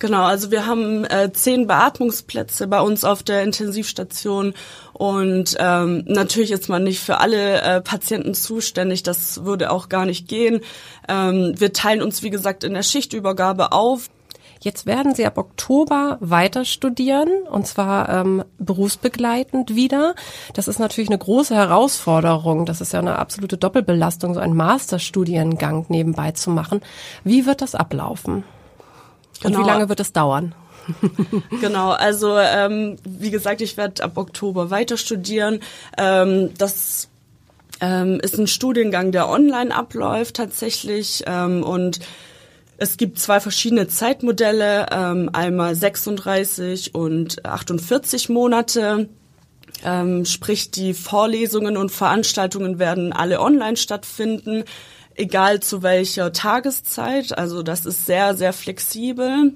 Genau, 0.00 0.24
also 0.24 0.50
wir 0.50 0.66
haben 0.66 1.04
äh, 1.04 1.32
zehn 1.32 1.66
Beatmungsplätze 1.66 2.66
bei 2.66 2.80
uns 2.80 3.04
auf 3.04 3.22
der 3.22 3.42
Intensivstation 3.42 4.52
und 4.92 5.56
ähm, 5.58 6.02
natürlich 6.06 6.50
ist 6.50 6.68
man 6.68 6.82
nicht 6.82 7.00
für 7.00 7.18
alle 7.18 7.62
äh, 7.62 7.80
Patienten 7.80 8.34
zuständig, 8.34 9.04
das 9.04 9.44
würde 9.44 9.70
auch 9.70 9.88
gar 9.88 10.04
nicht 10.04 10.26
gehen. 10.26 10.60
Ähm, 11.08 11.54
wir 11.56 11.72
teilen 11.72 12.02
uns, 12.02 12.22
wie 12.22 12.30
gesagt, 12.30 12.64
in 12.64 12.74
der 12.74 12.82
Schichtübergabe 12.82 13.72
auf. 13.72 14.10
Jetzt 14.60 14.86
werden 14.86 15.14
Sie 15.14 15.26
ab 15.26 15.36
Oktober 15.36 16.16
weiter 16.20 16.64
studieren 16.64 17.28
und 17.50 17.66
zwar 17.66 18.08
ähm, 18.08 18.44
berufsbegleitend 18.58 19.74
wieder. 19.74 20.14
Das 20.54 20.68
ist 20.68 20.78
natürlich 20.78 21.10
eine 21.10 21.18
große 21.18 21.54
Herausforderung. 21.54 22.64
Das 22.64 22.80
ist 22.80 22.94
ja 22.94 22.98
eine 22.98 23.18
absolute 23.18 23.58
Doppelbelastung, 23.58 24.32
so 24.32 24.40
einen 24.40 24.56
Masterstudiengang 24.56 25.86
nebenbei 25.88 26.32
zu 26.32 26.50
machen. 26.50 26.80
Wie 27.24 27.46
wird 27.46 27.60
das 27.60 27.74
ablaufen? 27.74 28.42
Genau. 29.44 29.58
Und 29.58 29.64
wie 29.64 29.68
lange 29.68 29.88
wird 29.88 30.00
es 30.00 30.12
dauern? 30.12 30.54
genau, 31.60 31.90
also 31.90 32.36
ähm, 32.38 32.96
wie 33.04 33.30
gesagt, 33.30 33.60
ich 33.60 33.76
werde 33.76 34.02
ab 34.02 34.16
Oktober 34.16 34.70
weiter 34.70 34.96
studieren. 34.96 35.60
Ähm, 35.96 36.50
das 36.58 37.08
ähm, 37.80 38.20
ist 38.20 38.38
ein 38.38 38.46
Studiengang, 38.46 39.12
der 39.12 39.28
online 39.28 39.74
abläuft 39.74 40.36
tatsächlich 40.36 41.24
ähm, 41.26 41.62
und 41.62 42.00
es 42.76 42.96
gibt 42.96 43.18
zwei 43.18 43.38
verschiedene 43.38 43.86
Zeitmodelle, 43.86 44.86
ähm, 44.90 45.30
einmal 45.32 45.74
36 45.74 46.94
und 46.94 47.44
48 47.44 48.28
Monate. 48.30 49.08
Ähm, 49.84 50.24
sprich, 50.24 50.70
die 50.70 50.92
Vorlesungen 50.92 51.76
und 51.76 51.92
Veranstaltungen 51.92 52.78
werden 52.78 53.12
alle 53.12 53.40
online 53.40 53.76
stattfinden 53.76 54.64
egal 55.14 55.60
zu 55.60 55.82
welcher 55.82 56.32
Tageszeit. 56.32 57.36
Also 57.36 57.62
das 57.62 57.86
ist 57.86 58.06
sehr, 58.06 58.34
sehr 58.34 58.52
flexibel. 58.52 59.54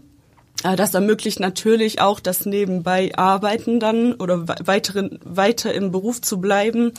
Äh, 0.64 0.76
das 0.76 0.94
ermöglicht 0.94 1.40
natürlich 1.40 2.00
auch 2.00 2.20
das 2.20 2.46
nebenbei 2.46 3.12
Arbeiten 3.16 3.80
dann 3.80 4.14
oder 4.14 4.46
weiteren, 4.66 5.18
weiter 5.24 5.72
im 5.74 5.90
Beruf 5.90 6.20
zu 6.20 6.40
bleiben. 6.40 6.92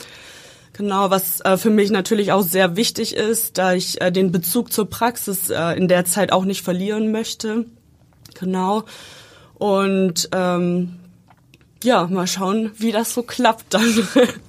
Genau, 0.73 1.09
was 1.09 1.41
äh, 1.41 1.57
für 1.57 1.69
mich 1.69 1.89
natürlich 1.89 2.31
auch 2.31 2.43
sehr 2.43 2.75
wichtig 2.75 3.15
ist, 3.15 3.57
da 3.57 3.73
ich 3.73 4.01
äh, 4.01 4.11
den 4.11 4.31
Bezug 4.31 4.71
zur 4.71 4.89
Praxis 4.89 5.49
in 5.49 5.87
der 5.87 6.05
Zeit 6.05 6.31
auch 6.31 6.45
nicht 6.45 6.63
verlieren 6.63 7.11
möchte. 7.11 7.65
Genau. 8.39 8.83
Und 9.55 10.29
ähm, 10.31 10.99
ja, 11.83 12.07
mal 12.07 12.27
schauen, 12.27 12.71
wie 12.77 12.91
das 12.91 13.13
so 13.13 13.23
klappt 13.23 13.73
dann. 13.73 14.07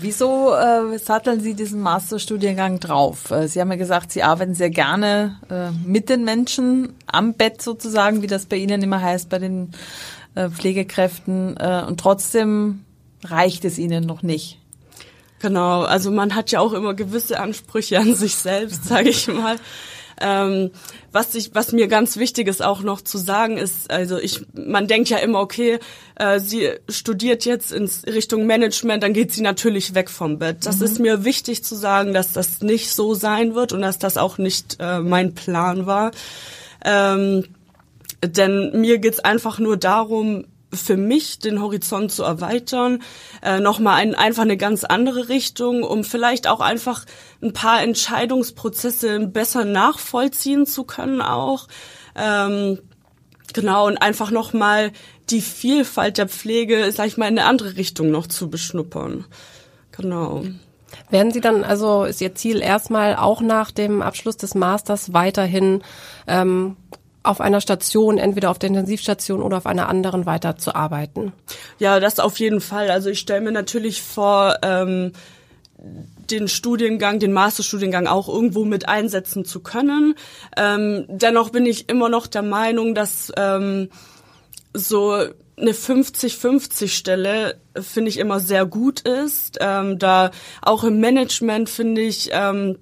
Wieso 0.00 0.54
äh, 0.54 0.98
satteln 0.98 1.40
Sie 1.40 1.54
diesen 1.54 1.80
Masterstudiengang 1.80 2.80
drauf? 2.80 3.30
Äh, 3.30 3.48
Sie 3.48 3.60
haben 3.60 3.70
ja 3.70 3.76
gesagt, 3.76 4.12
Sie 4.12 4.22
arbeiten 4.22 4.54
sehr 4.54 4.70
gerne 4.70 5.38
äh, 5.50 5.70
mit 5.86 6.08
den 6.08 6.24
Menschen 6.24 6.94
am 7.06 7.34
Bett 7.34 7.62
sozusagen, 7.62 8.22
wie 8.22 8.26
das 8.26 8.46
bei 8.46 8.56
Ihnen 8.56 8.82
immer 8.82 9.00
heißt, 9.00 9.28
bei 9.28 9.38
den 9.38 9.72
äh, 10.34 10.48
Pflegekräften. 10.48 11.56
Äh, 11.56 11.84
und 11.86 12.00
trotzdem 12.00 12.84
reicht 13.24 13.64
es 13.64 13.78
Ihnen 13.78 14.04
noch 14.04 14.22
nicht. 14.22 14.58
Genau, 15.40 15.82
also 15.82 16.10
man 16.10 16.34
hat 16.34 16.50
ja 16.50 16.60
auch 16.60 16.74
immer 16.74 16.94
gewisse 16.94 17.40
Ansprüche 17.40 17.98
an 17.98 18.14
sich 18.14 18.36
selbst, 18.36 18.84
sage 18.84 19.08
ich 19.08 19.26
mal. 19.28 19.56
Ähm, 20.20 20.70
was 21.12 21.34
ich, 21.34 21.54
was 21.54 21.72
mir 21.72 21.88
ganz 21.88 22.18
wichtig 22.18 22.46
ist 22.46 22.62
auch 22.62 22.82
noch 22.82 23.00
zu 23.00 23.18
sagen 23.18 23.56
ist, 23.56 23.90
also 23.90 24.18
ich, 24.18 24.42
man 24.52 24.86
denkt 24.86 25.08
ja 25.08 25.18
immer, 25.18 25.40
okay, 25.40 25.78
äh, 26.16 26.38
sie 26.40 26.70
studiert 26.88 27.44
jetzt 27.44 27.72
in 27.72 27.90
Richtung 28.06 28.46
Management, 28.46 29.02
dann 29.02 29.14
geht 29.14 29.32
sie 29.32 29.42
natürlich 29.42 29.94
weg 29.94 30.10
vom 30.10 30.38
Bett. 30.38 30.66
Das 30.66 30.78
mhm. 30.78 30.84
ist 30.84 30.98
mir 31.00 31.24
wichtig 31.24 31.64
zu 31.64 31.74
sagen, 31.74 32.12
dass 32.12 32.32
das 32.32 32.60
nicht 32.60 32.90
so 32.92 33.14
sein 33.14 33.54
wird 33.54 33.72
und 33.72 33.80
dass 33.80 33.98
das 33.98 34.16
auch 34.18 34.38
nicht 34.38 34.76
äh, 34.78 35.00
mein 35.00 35.34
Plan 35.34 35.86
war. 35.86 36.10
Ähm, 36.84 37.44
denn 38.22 38.78
mir 38.78 38.98
geht's 38.98 39.20
einfach 39.20 39.58
nur 39.58 39.76
darum, 39.76 40.44
für 40.72 40.96
mich 40.96 41.38
den 41.38 41.60
Horizont 41.60 42.12
zu 42.12 42.22
erweitern, 42.22 43.02
äh, 43.42 43.60
nochmal 43.60 43.96
ein, 43.96 44.14
einfach 44.14 44.42
eine 44.42 44.56
ganz 44.56 44.84
andere 44.84 45.28
Richtung, 45.28 45.82
um 45.82 46.04
vielleicht 46.04 46.46
auch 46.46 46.60
einfach 46.60 47.04
ein 47.42 47.52
paar 47.52 47.82
Entscheidungsprozesse 47.82 49.20
besser 49.26 49.64
nachvollziehen 49.64 50.66
zu 50.66 50.84
können 50.84 51.22
auch. 51.22 51.66
Ähm, 52.14 52.78
genau, 53.52 53.86
und 53.86 53.98
einfach 53.98 54.30
nochmal 54.30 54.92
die 55.30 55.40
Vielfalt 55.40 56.18
der 56.18 56.28
Pflege, 56.28 56.90
sag 56.92 57.06
ich 57.06 57.16
mal, 57.16 57.28
in 57.28 57.38
eine 57.38 57.48
andere 57.48 57.76
Richtung 57.76 58.10
noch 58.10 58.26
zu 58.26 58.50
beschnuppern. 58.50 59.24
Genau. 59.92 60.44
Werden 61.08 61.32
Sie 61.32 61.40
dann, 61.40 61.64
also 61.64 62.04
ist 62.04 62.20
Ihr 62.20 62.34
Ziel 62.34 62.60
erstmal 62.60 63.16
auch 63.16 63.40
nach 63.40 63.70
dem 63.70 64.02
Abschluss 64.02 64.36
des 64.36 64.54
Masters 64.54 65.12
weiterhin 65.12 65.82
ähm, 66.26 66.76
auf 67.22 67.40
einer 67.40 67.60
Station, 67.60 68.18
entweder 68.18 68.50
auf 68.50 68.58
der 68.58 68.68
Intensivstation 68.68 69.42
oder 69.42 69.58
auf 69.58 69.66
einer 69.66 69.88
anderen 69.88 70.26
weiterzuarbeiten? 70.26 71.32
Ja, 71.78 72.00
das 72.00 72.18
auf 72.18 72.38
jeden 72.38 72.60
Fall. 72.60 72.90
Also 72.90 73.10
ich 73.10 73.18
stelle 73.18 73.42
mir 73.42 73.52
natürlich 73.52 74.02
vor, 74.02 74.56
ähm, 74.62 75.12
den 76.30 76.48
Studiengang, 76.48 77.18
den 77.18 77.32
Masterstudiengang 77.32 78.06
auch 78.06 78.28
irgendwo 78.28 78.64
mit 78.64 78.88
einsetzen 78.88 79.44
zu 79.44 79.60
können. 79.60 80.14
Ähm, 80.56 81.04
dennoch 81.08 81.50
bin 81.50 81.66
ich 81.66 81.88
immer 81.88 82.08
noch 82.08 82.26
der 82.26 82.42
Meinung, 82.42 82.94
dass 82.94 83.32
ähm, 83.36 83.88
so 84.72 85.12
eine 85.12 85.72
50-50 85.72 86.88
Stelle 86.88 87.60
finde 87.78 88.10
ich 88.10 88.18
immer 88.18 88.40
sehr 88.40 88.66
gut 88.66 89.00
ist. 89.00 89.58
Ähm, 89.60 89.98
da 89.98 90.30
auch 90.62 90.84
im 90.84 91.00
Management 91.00 91.68
finde 91.68 92.02
ich, 92.02 92.30
ähm, 92.32 92.78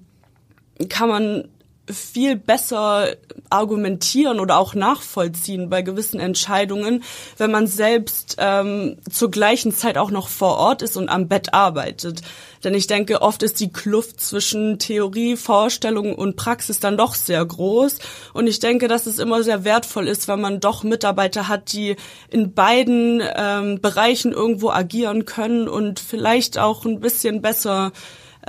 kann 0.87 1.09
man 1.09 1.47
viel 1.91 2.35
besser 2.35 3.15
argumentieren 3.49 4.39
oder 4.39 4.57
auch 4.57 4.75
nachvollziehen 4.75 5.69
bei 5.69 5.81
gewissen 5.81 6.19
Entscheidungen, 6.19 7.03
wenn 7.37 7.51
man 7.51 7.67
selbst 7.67 8.37
ähm, 8.39 8.97
zur 9.09 9.31
gleichen 9.31 9.73
Zeit 9.73 9.97
auch 9.97 10.11
noch 10.11 10.27
vor 10.27 10.57
Ort 10.57 10.81
ist 10.81 10.97
und 10.97 11.09
am 11.09 11.27
Bett 11.27 11.53
arbeitet. 11.53 12.21
Denn 12.63 12.73
ich 12.73 12.87
denke, 12.87 13.21
oft 13.21 13.41
ist 13.43 13.59
die 13.59 13.71
Kluft 13.71 14.19
zwischen 14.19 14.79
Theorie, 14.79 15.37
Vorstellung 15.37 16.13
und 16.13 16.35
Praxis 16.35 16.79
dann 16.79 16.97
doch 16.97 17.15
sehr 17.15 17.43
groß. 17.45 17.99
Und 18.33 18.47
ich 18.47 18.59
denke, 18.59 18.87
dass 18.87 19.05
es 19.05 19.19
immer 19.19 19.43
sehr 19.43 19.63
wertvoll 19.63 20.07
ist, 20.07 20.27
wenn 20.27 20.41
man 20.41 20.59
doch 20.59 20.83
Mitarbeiter 20.83 21.47
hat, 21.47 21.71
die 21.71 21.95
in 22.29 22.53
beiden 22.53 23.21
ähm, 23.35 23.79
Bereichen 23.81 24.33
irgendwo 24.33 24.69
agieren 24.71 25.25
können 25.25 25.67
und 25.69 25.99
vielleicht 25.99 26.57
auch 26.57 26.85
ein 26.85 26.99
bisschen 26.99 27.41
besser 27.41 27.91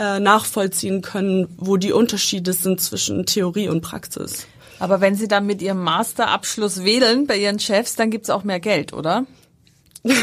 äh, 0.01 0.19
nachvollziehen 0.19 1.03
können, 1.03 1.47
wo 1.59 1.77
die 1.77 1.93
Unterschiede 1.93 2.55
sind 2.55 2.81
zwischen 2.81 3.27
Theorie 3.27 3.69
und 3.69 3.83
Praxis. 3.83 4.47
Aber 4.79 5.03
wenn 5.03 5.15
Sie 5.15 5.29
dann 5.29 5.45
mit 5.45 5.61
Ihrem 5.61 5.83
Masterabschluss 5.83 6.85
wählen 6.85 7.27
bei 7.27 7.37
Ihren 7.37 7.59
Chefs, 7.59 7.97
dann 7.97 8.11
gibt's 8.11 8.31
auch 8.31 8.43
mehr 8.43 8.61
Geld, 8.61 8.95
oder? 8.95 9.27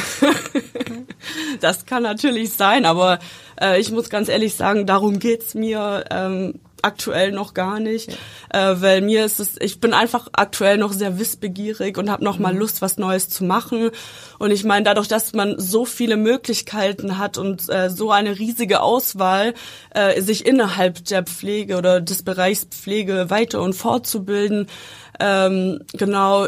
das 1.61 1.85
kann 1.85 2.01
natürlich 2.01 2.53
sein, 2.53 2.85
aber 2.85 3.19
äh, 3.61 3.79
ich 3.79 3.91
muss 3.91 4.09
ganz 4.09 4.29
ehrlich 4.29 4.55
sagen, 4.55 4.87
darum 4.87 5.19
geht's 5.19 5.53
mir. 5.53 6.05
Ähm, 6.09 6.59
aktuell 6.81 7.31
noch 7.31 7.53
gar 7.53 7.79
nicht, 7.79 8.17
ja. 8.53 8.71
äh, 8.71 8.81
weil 8.81 9.01
mir 9.01 9.25
ist 9.25 9.39
es, 9.39 9.55
ich 9.59 9.79
bin 9.79 9.93
einfach 9.93 10.27
aktuell 10.33 10.77
noch 10.77 10.93
sehr 10.93 11.19
wissbegierig 11.19 11.97
und 11.97 12.09
habe 12.09 12.23
noch 12.23 12.39
mal 12.39 12.53
mhm. 12.53 12.59
Lust, 12.59 12.81
was 12.81 12.97
Neues 12.97 13.29
zu 13.29 13.43
machen. 13.43 13.91
Und 14.39 14.51
ich 14.51 14.63
meine, 14.63 14.83
dadurch, 14.85 15.07
dass 15.07 15.33
man 15.33 15.55
so 15.57 15.85
viele 15.85 16.17
Möglichkeiten 16.17 17.17
hat 17.17 17.37
und 17.37 17.69
äh, 17.69 17.89
so 17.89 18.11
eine 18.11 18.37
riesige 18.37 18.81
Auswahl, 18.81 19.53
äh, 19.91 20.21
sich 20.21 20.45
innerhalb 20.45 21.05
der 21.05 21.23
Pflege 21.23 21.77
oder 21.77 22.01
des 22.01 22.23
Bereichs 22.23 22.65
Pflege 22.65 23.29
weiter 23.29 23.61
und 23.61 23.73
fortzubilden, 23.73 24.67
ähm, 25.19 25.79
genau 25.93 26.47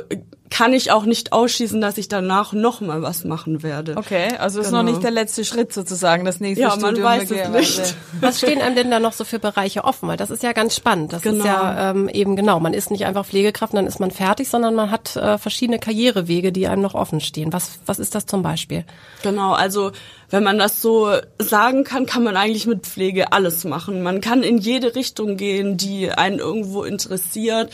kann 0.49 0.73
ich 0.73 0.91
auch 0.91 1.05
nicht 1.05 1.31
ausschließen, 1.31 1.79
dass 1.79 1.97
ich 1.97 2.07
danach 2.07 2.53
noch 2.53 2.81
mal 2.81 3.01
was 3.01 3.23
machen 3.23 3.61
werde. 3.61 3.95
Okay, 3.97 4.29
also 4.37 4.59
ist 4.59 4.71
noch 4.71 4.79
genau. 4.79 4.91
nicht 4.91 5.03
der 5.03 5.11
letzte 5.11 5.45
Schritt 5.45 5.71
sozusagen, 5.71 6.25
das 6.25 6.39
nächste 6.39 6.63
ja, 6.63 6.71
Studium. 6.71 6.95
Ja, 6.95 7.01
man 7.01 7.19
weiß 7.19 7.31
es 7.31 7.49
nicht. 7.49 7.95
Was 8.21 8.39
stehen 8.39 8.61
einem 8.61 8.75
denn 8.75 8.91
da 8.91 8.99
noch 8.99 9.13
so 9.13 9.23
für 9.23 9.39
Bereiche 9.39 9.83
offen? 9.83 10.09
Weil 10.09 10.17
das 10.17 10.29
ist 10.29 10.43
ja 10.43 10.53
ganz 10.53 10.75
spannend. 10.75 11.13
Das 11.13 11.21
genau. 11.21 11.37
ist 11.37 11.45
ja 11.45 11.91
ähm, 11.91 12.09
eben 12.09 12.35
genau, 12.35 12.59
man 12.59 12.73
ist 12.73 12.91
nicht 12.91 13.05
einfach 13.05 13.25
Pflegekraft, 13.25 13.73
dann 13.73 13.87
ist 13.87 13.99
man 13.99 14.11
fertig, 14.11 14.49
sondern 14.49 14.75
man 14.75 14.91
hat 14.91 15.15
äh, 15.15 15.37
verschiedene 15.37 15.79
Karrierewege, 15.79 16.51
die 16.51 16.67
einem 16.67 16.81
noch 16.81 16.95
offen 16.95 17.21
stehen. 17.21 17.53
Was, 17.53 17.79
was 17.85 17.99
ist 17.99 18.15
das 18.15 18.25
zum 18.25 18.41
Beispiel? 18.41 18.85
Genau, 19.23 19.53
also 19.53 19.91
wenn 20.29 20.43
man 20.43 20.57
das 20.57 20.81
so 20.81 21.11
sagen 21.37 21.83
kann, 21.83 22.05
kann 22.05 22.23
man 22.23 22.35
eigentlich 22.35 22.67
mit 22.67 22.85
Pflege 22.85 23.31
alles 23.31 23.63
machen. 23.63 24.01
Man 24.01 24.21
kann 24.21 24.43
in 24.43 24.57
jede 24.57 24.95
Richtung 24.95 25.37
gehen, 25.37 25.77
die 25.77 26.11
einen 26.11 26.39
irgendwo 26.39 26.83
interessiert 26.83 27.71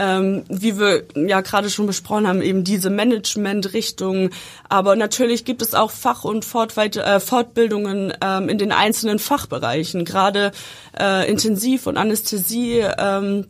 ähm, 0.00 0.44
wie 0.48 0.78
wir 0.78 1.04
ja 1.14 1.42
gerade 1.42 1.68
schon 1.68 1.86
besprochen 1.86 2.26
haben, 2.26 2.40
eben 2.40 2.64
diese 2.64 2.88
Management-Richtung. 2.88 4.30
Aber 4.68 4.96
natürlich 4.96 5.44
gibt 5.44 5.60
es 5.60 5.74
auch 5.74 5.90
Fach- 5.90 6.24
und 6.24 6.46
Fortweit 6.46 6.96
äh, 6.96 7.20
Fortbildungen 7.20 8.14
ähm, 8.22 8.48
in 8.48 8.56
den 8.56 8.72
einzelnen 8.72 9.18
Fachbereichen. 9.18 10.06
Gerade 10.06 10.52
äh, 10.98 11.30
Intensiv- 11.30 11.86
und 11.86 11.98
Anästhesie 11.98 12.82
ähm, 12.98 13.46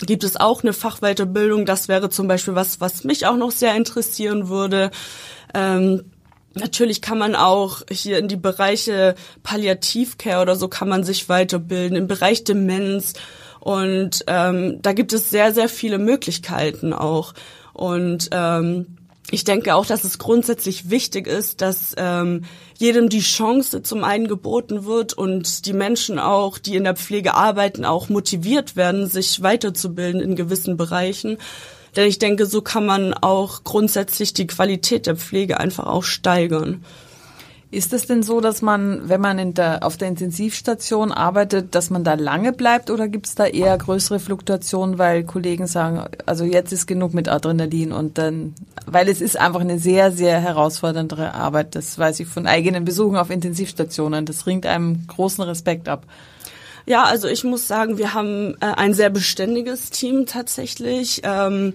gibt 0.00 0.24
es 0.24 0.36
auch 0.36 0.62
eine 0.62 0.74
Fachweiterbildung. 0.74 1.64
Das 1.64 1.88
wäre 1.88 2.10
zum 2.10 2.28
Beispiel 2.28 2.54
was, 2.54 2.82
was 2.82 3.04
mich 3.04 3.26
auch 3.26 3.36
noch 3.36 3.50
sehr 3.50 3.74
interessieren 3.74 4.48
würde. 4.48 4.90
Ähm, 5.54 6.02
Natürlich 6.56 7.02
kann 7.02 7.18
man 7.18 7.34
auch 7.34 7.82
hier 7.90 8.18
in 8.18 8.28
die 8.28 8.36
Bereiche 8.36 9.16
Palliativcare 9.42 10.40
oder 10.40 10.54
so 10.54 10.68
kann 10.68 10.88
man 10.88 11.02
sich 11.02 11.28
weiterbilden, 11.28 11.96
im 11.96 12.06
Bereich 12.06 12.44
Demenz 12.44 13.14
und 13.64 14.24
ähm, 14.26 14.82
da 14.82 14.92
gibt 14.92 15.14
es 15.14 15.30
sehr, 15.30 15.54
sehr 15.54 15.70
viele 15.70 15.98
Möglichkeiten 15.98 16.92
auch. 16.92 17.32
Und 17.72 18.28
ähm, 18.30 18.98
ich 19.30 19.44
denke 19.44 19.74
auch, 19.74 19.86
dass 19.86 20.04
es 20.04 20.18
grundsätzlich 20.18 20.90
wichtig 20.90 21.26
ist, 21.26 21.62
dass 21.62 21.94
ähm, 21.96 22.44
jedem 22.76 23.08
die 23.08 23.22
Chance 23.22 23.80
zum 23.80 24.04
einen 24.04 24.28
geboten 24.28 24.84
wird 24.84 25.14
und 25.14 25.64
die 25.64 25.72
Menschen 25.72 26.18
auch, 26.18 26.58
die 26.58 26.76
in 26.76 26.84
der 26.84 26.94
Pflege 26.94 27.32
arbeiten, 27.32 27.86
auch 27.86 28.10
motiviert 28.10 28.76
werden, 28.76 29.06
sich 29.06 29.42
weiterzubilden 29.42 30.20
in 30.20 30.36
gewissen 30.36 30.76
Bereichen. 30.76 31.38
Denn 31.96 32.06
ich 32.06 32.18
denke, 32.18 32.44
so 32.44 32.60
kann 32.60 32.84
man 32.84 33.14
auch 33.14 33.64
grundsätzlich 33.64 34.34
die 34.34 34.46
Qualität 34.46 35.06
der 35.06 35.16
Pflege 35.16 35.58
einfach 35.58 35.86
auch 35.86 36.02
steigern. 36.02 36.84
Ist 37.74 37.92
es 37.92 38.06
denn 38.06 38.22
so, 38.22 38.40
dass 38.40 38.62
man, 38.62 39.08
wenn 39.08 39.20
man 39.20 39.52
der, 39.54 39.84
auf 39.84 39.96
der 39.96 40.06
Intensivstation 40.06 41.10
arbeitet, 41.10 41.74
dass 41.74 41.90
man 41.90 42.04
da 42.04 42.14
lange 42.14 42.52
bleibt 42.52 42.88
oder 42.88 43.08
gibt 43.08 43.26
es 43.26 43.34
da 43.34 43.46
eher 43.46 43.76
größere 43.76 44.20
Fluktuationen, 44.20 44.96
weil 44.96 45.24
Kollegen 45.24 45.66
sagen, 45.66 46.04
also 46.24 46.44
jetzt 46.44 46.72
ist 46.72 46.86
genug 46.86 47.14
mit 47.14 47.28
Adrenalin 47.28 47.90
und 47.90 48.16
dann, 48.16 48.54
weil 48.86 49.08
es 49.08 49.20
ist 49.20 49.36
einfach 49.36 49.60
eine 49.60 49.80
sehr, 49.80 50.12
sehr 50.12 50.38
herausfordernde 50.38 51.34
Arbeit. 51.34 51.74
Das 51.74 51.98
weiß 51.98 52.20
ich 52.20 52.28
von 52.28 52.46
eigenen 52.46 52.84
Besuchen 52.84 53.16
auf 53.16 53.30
Intensivstationen. 53.30 54.24
Das 54.24 54.46
ringt 54.46 54.66
einem 54.66 55.08
großen 55.08 55.42
Respekt 55.42 55.88
ab. 55.88 56.06
Ja, 56.86 57.02
also 57.02 57.26
ich 57.26 57.42
muss 57.42 57.66
sagen, 57.66 57.98
wir 57.98 58.14
haben 58.14 58.54
äh, 58.60 58.66
ein 58.66 58.94
sehr 58.94 59.10
beständiges 59.10 59.90
Team 59.90 60.26
tatsächlich. 60.26 61.22
Ähm, 61.24 61.74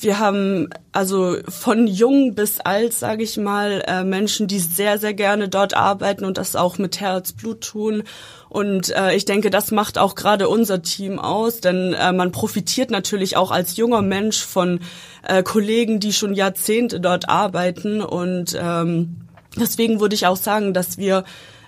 wir 0.00 0.18
haben 0.18 0.68
also 0.92 1.36
von 1.48 1.86
jung 1.86 2.34
bis 2.34 2.60
alt, 2.60 2.92
sage 2.92 3.22
ich 3.22 3.36
mal, 3.36 3.82
äh, 3.86 4.02
Menschen, 4.02 4.48
die 4.48 4.58
sehr, 4.58 4.98
sehr 4.98 5.14
gerne 5.14 5.48
dort 5.48 5.74
arbeiten 5.74 6.24
und 6.24 6.36
das 6.36 6.56
auch 6.56 6.78
mit 6.78 7.00
Herzblut 7.00 7.60
tun. 7.60 8.02
Und 8.48 8.90
äh, 8.90 9.14
ich 9.14 9.24
denke, 9.24 9.50
das 9.50 9.70
macht 9.70 9.96
auch 9.96 10.16
gerade 10.16 10.48
unser 10.48 10.82
Team 10.82 11.18
aus, 11.18 11.60
denn 11.60 11.92
äh, 11.92 12.12
man 12.12 12.32
profitiert 12.32 12.90
natürlich 12.90 13.36
auch 13.36 13.52
als 13.52 13.76
junger 13.76 14.02
Mensch 14.02 14.42
von 14.42 14.80
äh, 15.22 15.42
Kollegen, 15.44 16.00
die 16.00 16.12
schon 16.12 16.34
Jahrzehnte 16.34 17.00
dort 17.00 17.28
arbeiten. 17.28 18.00
Und 18.00 18.58
ähm, 18.60 19.28
deswegen 19.56 20.00
würde 20.00 20.16
ich 20.16 20.26
auch 20.26 20.36
sagen, 20.36 20.74
dass 20.74 20.98
wir 20.98 21.24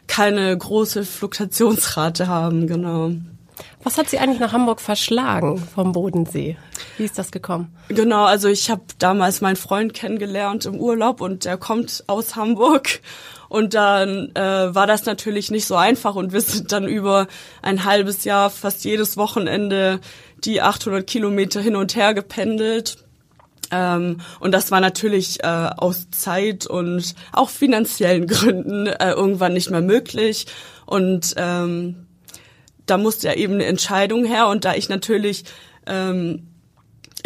keine 0.08 0.56
große 0.56 1.04
Fluktuationsrate 1.04 2.26
haben, 2.26 2.66
genau. 2.66 3.12
Was 3.82 3.98
hat 3.98 4.08
Sie 4.08 4.18
eigentlich 4.18 4.40
nach 4.40 4.52
Hamburg 4.52 4.80
verschlagen 4.80 5.58
vom 5.58 5.92
Bodensee? 5.92 6.56
Wie 6.98 7.04
ist 7.04 7.18
das 7.18 7.30
gekommen? 7.30 7.74
Genau, 7.88 8.24
also 8.24 8.48
ich 8.48 8.70
habe 8.70 8.82
damals 8.98 9.40
meinen 9.40 9.56
Freund 9.56 9.94
kennengelernt 9.94 10.64
im 10.64 10.76
Urlaub 10.76 11.20
und 11.20 11.44
der 11.44 11.58
kommt 11.58 12.04
aus 12.06 12.36
Hamburg. 12.36 13.00
Und 13.48 13.74
dann 13.74 14.34
äh, 14.34 14.74
war 14.74 14.86
das 14.86 15.04
natürlich 15.04 15.50
nicht 15.50 15.66
so 15.66 15.76
einfach 15.76 16.16
und 16.16 16.32
wir 16.32 16.40
sind 16.40 16.72
dann 16.72 16.88
über 16.88 17.28
ein 17.62 17.84
halbes 17.84 18.24
Jahr 18.24 18.50
fast 18.50 18.84
jedes 18.84 19.16
Wochenende 19.16 20.00
die 20.44 20.62
800 20.62 21.06
Kilometer 21.06 21.60
hin 21.60 21.76
und 21.76 21.94
her 21.94 22.12
gependelt. 22.12 22.98
Ähm, 23.70 24.20
und 24.40 24.52
das 24.52 24.70
war 24.70 24.80
natürlich 24.80 25.42
äh, 25.42 25.46
aus 25.46 26.10
Zeit 26.10 26.66
und 26.66 27.14
auch 27.32 27.50
finanziellen 27.50 28.26
Gründen 28.26 28.86
äh, 28.86 29.12
irgendwann 29.12 29.52
nicht 29.54 29.70
mehr 29.70 29.80
möglich. 29.80 30.46
Und 30.84 31.34
ähm, 31.36 32.06
da 32.86 32.98
musste 32.98 33.28
ja 33.28 33.34
eben 33.34 33.54
eine 33.54 33.66
Entscheidung 33.66 34.24
her 34.24 34.48
und 34.48 34.64
da 34.64 34.74
ich 34.74 34.88
natürlich 34.88 35.44
ähm, 35.86 36.48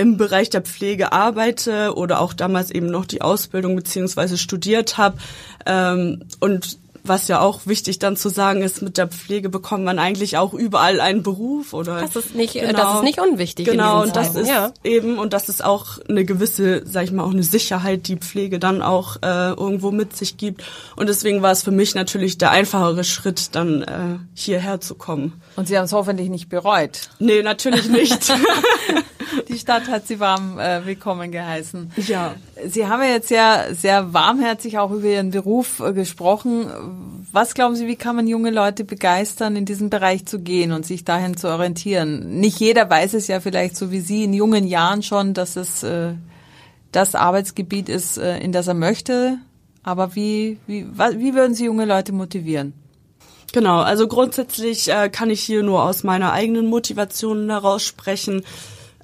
im 0.00 0.16
Bereich 0.16 0.48
der 0.48 0.62
Pflege 0.62 1.12
arbeite 1.12 1.94
oder 1.94 2.20
auch 2.20 2.32
damals 2.32 2.70
eben 2.70 2.86
noch 2.86 3.04
die 3.04 3.20
Ausbildung 3.20 3.76
beziehungsweise 3.76 4.38
studiert 4.38 4.96
habe 4.96 5.18
ähm, 5.66 6.24
und 6.40 6.78
was 7.02 7.28
ja 7.28 7.40
auch 7.40 7.66
wichtig 7.66 7.98
dann 7.98 8.16
zu 8.16 8.28
sagen 8.28 8.62
ist, 8.62 8.82
mit 8.82 8.98
der 8.98 9.08
Pflege 9.08 9.48
bekommt 9.48 9.84
man 9.84 9.98
eigentlich 9.98 10.36
auch 10.36 10.54
überall 10.54 11.00
einen 11.00 11.22
Beruf 11.22 11.72
oder 11.72 12.00
das 12.00 12.16
ist 12.16 12.34
nicht 12.34 12.54
genau, 12.54 12.72
das 12.72 12.96
ist 12.96 13.02
nicht 13.02 13.20
unwichtig 13.20 13.66
genau 13.66 14.02
und 14.02 14.16
das 14.16 14.34
ist 14.34 14.48
ja. 14.48 14.72
eben 14.84 15.18
und 15.18 15.32
das 15.32 15.48
ist 15.48 15.64
auch 15.64 15.98
eine 16.08 16.24
gewisse 16.24 16.86
sag 16.86 17.04
ich 17.04 17.12
mal 17.12 17.24
auch 17.24 17.32
eine 17.32 17.42
Sicherheit 17.42 18.08
die 18.08 18.16
Pflege 18.16 18.58
dann 18.58 18.82
auch 18.82 19.16
äh, 19.22 19.50
irgendwo 19.50 19.90
mit 19.90 20.16
sich 20.16 20.36
gibt. 20.36 20.62
Und 20.96 21.08
deswegen 21.08 21.42
war 21.42 21.52
es 21.52 21.62
für 21.62 21.70
mich 21.70 21.94
natürlich 21.94 22.38
der 22.38 22.50
einfachere 22.50 23.04
Schritt 23.04 23.54
dann 23.54 23.82
äh, 23.82 24.18
hierher 24.34 24.80
zu 24.80 24.94
kommen. 24.94 25.40
Und 25.56 25.68
Sie 25.68 25.76
haben 25.76 25.84
es 25.84 25.92
hoffentlich 25.92 26.28
nicht 26.28 26.48
bereut. 26.48 27.10
Nee 27.18 27.42
natürlich 27.42 27.88
nicht 27.88 28.20
Die 29.48 29.58
Stadt 29.58 29.88
hat 29.88 30.06
Sie 30.06 30.20
warm 30.20 30.58
äh, 30.58 30.84
willkommen 30.84 31.30
geheißen. 31.30 31.92
Ja. 32.08 32.34
Sie 32.66 32.86
haben 32.86 33.02
ja 33.02 33.10
jetzt 33.10 33.30
ja 33.30 33.64
sehr 33.72 34.12
warmherzig 34.12 34.78
auch 34.78 34.90
über 34.90 35.06
Ihren 35.06 35.30
Beruf 35.30 35.80
äh, 35.80 35.92
gesprochen. 35.92 36.66
Was 37.32 37.54
glauben 37.54 37.76
Sie, 37.76 37.86
wie 37.86 37.96
kann 37.96 38.16
man 38.16 38.26
junge 38.26 38.50
Leute 38.50 38.84
begeistern, 38.84 39.56
in 39.56 39.64
diesen 39.64 39.90
Bereich 39.90 40.26
zu 40.26 40.40
gehen 40.40 40.72
und 40.72 40.84
sich 40.84 41.04
dahin 41.04 41.36
zu 41.36 41.48
orientieren? 41.48 42.40
Nicht 42.40 42.58
jeder 42.58 42.88
weiß 42.90 43.14
es 43.14 43.28
ja 43.28 43.40
vielleicht 43.40 43.76
so 43.76 43.90
wie 43.90 44.00
Sie 44.00 44.24
in 44.24 44.32
jungen 44.32 44.66
Jahren 44.66 45.02
schon, 45.02 45.34
dass 45.34 45.56
es 45.56 45.82
äh, 45.82 46.14
das 46.92 47.14
Arbeitsgebiet 47.14 47.88
ist, 47.88 48.18
äh, 48.18 48.38
in 48.38 48.52
das 48.52 48.66
er 48.66 48.74
möchte. 48.74 49.38
Aber 49.82 50.14
wie, 50.14 50.58
wie, 50.66 50.86
wie 50.96 51.34
würden 51.34 51.54
Sie 51.54 51.64
junge 51.64 51.84
Leute 51.84 52.12
motivieren? 52.12 52.74
Genau, 53.52 53.80
also 53.80 54.06
grundsätzlich 54.06 54.90
äh, 54.90 55.08
kann 55.08 55.30
ich 55.30 55.40
hier 55.40 55.62
nur 55.62 55.82
aus 55.82 56.04
meiner 56.04 56.32
eigenen 56.32 56.66
Motivation 56.66 57.50
heraus 57.50 57.82
sprechen. 57.82 58.42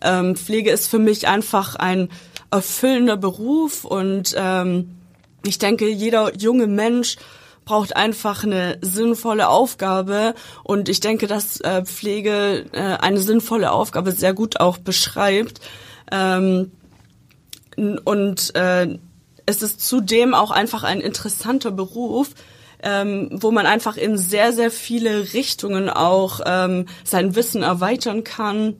Ähm, 0.02 0.36
Pflege 0.36 0.70
ist 0.70 0.88
für 0.88 0.98
mich 0.98 1.26
einfach 1.26 1.76
ein 1.76 2.08
erfüllender 2.50 3.16
Beruf 3.16 3.84
und 3.84 4.34
ähm, 4.36 4.96
ich 5.44 5.58
denke, 5.58 5.88
jeder 5.88 6.36
junge 6.36 6.66
Mensch 6.66 7.16
braucht 7.64 7.96
einfach 7.96 8.44
eine 8.44 8.78
sinnvolle 8.80 9.48
Aufgabe 9.48 10.34
und 10.62 10.88
ich 10.88 11.00
denke, 11.00 11.26
dass 11.26 11.60
äh, 11.60 11.84
Pflege 11.84 12.64
äh, 12.72 12.96
eine 12.98 13.18
sinnvolle 13.18 13.72
Aufgabe 13.72 14.12
sehr 14.12 14.34
gut 14.34 14.60
auch 14.60 14.78
beschreibt. 14.78 15.60
Ähm, 16.12 16.70
und 17.76 18.54
äh, 18.54 18.98
es 19.46 19.62
ist 19.62 19.80
zudem 19.86 20.32
auch 20.32 20.52
einfach 20.52 20.84
ein 20.84 21.00
interessanter 21.00 21.72
Beruf, 21.72 22.30
ähm, 22.82 23.28
wo 23.32 23.50
man 23.50 23.66
einfach 23.66 23.96
in 23.96 24.16
sehr, 24.16 24.52
sehr 24.52 24.70
viele 24.70 25.32
Richtungen 25.34 25.90
auch 25.90 26.40
ähm, 26.46 26.86
sein 27.04 27.34
Wissen 27.34 27.62
erweitern 27.62 28.22
kann 28.22 28.76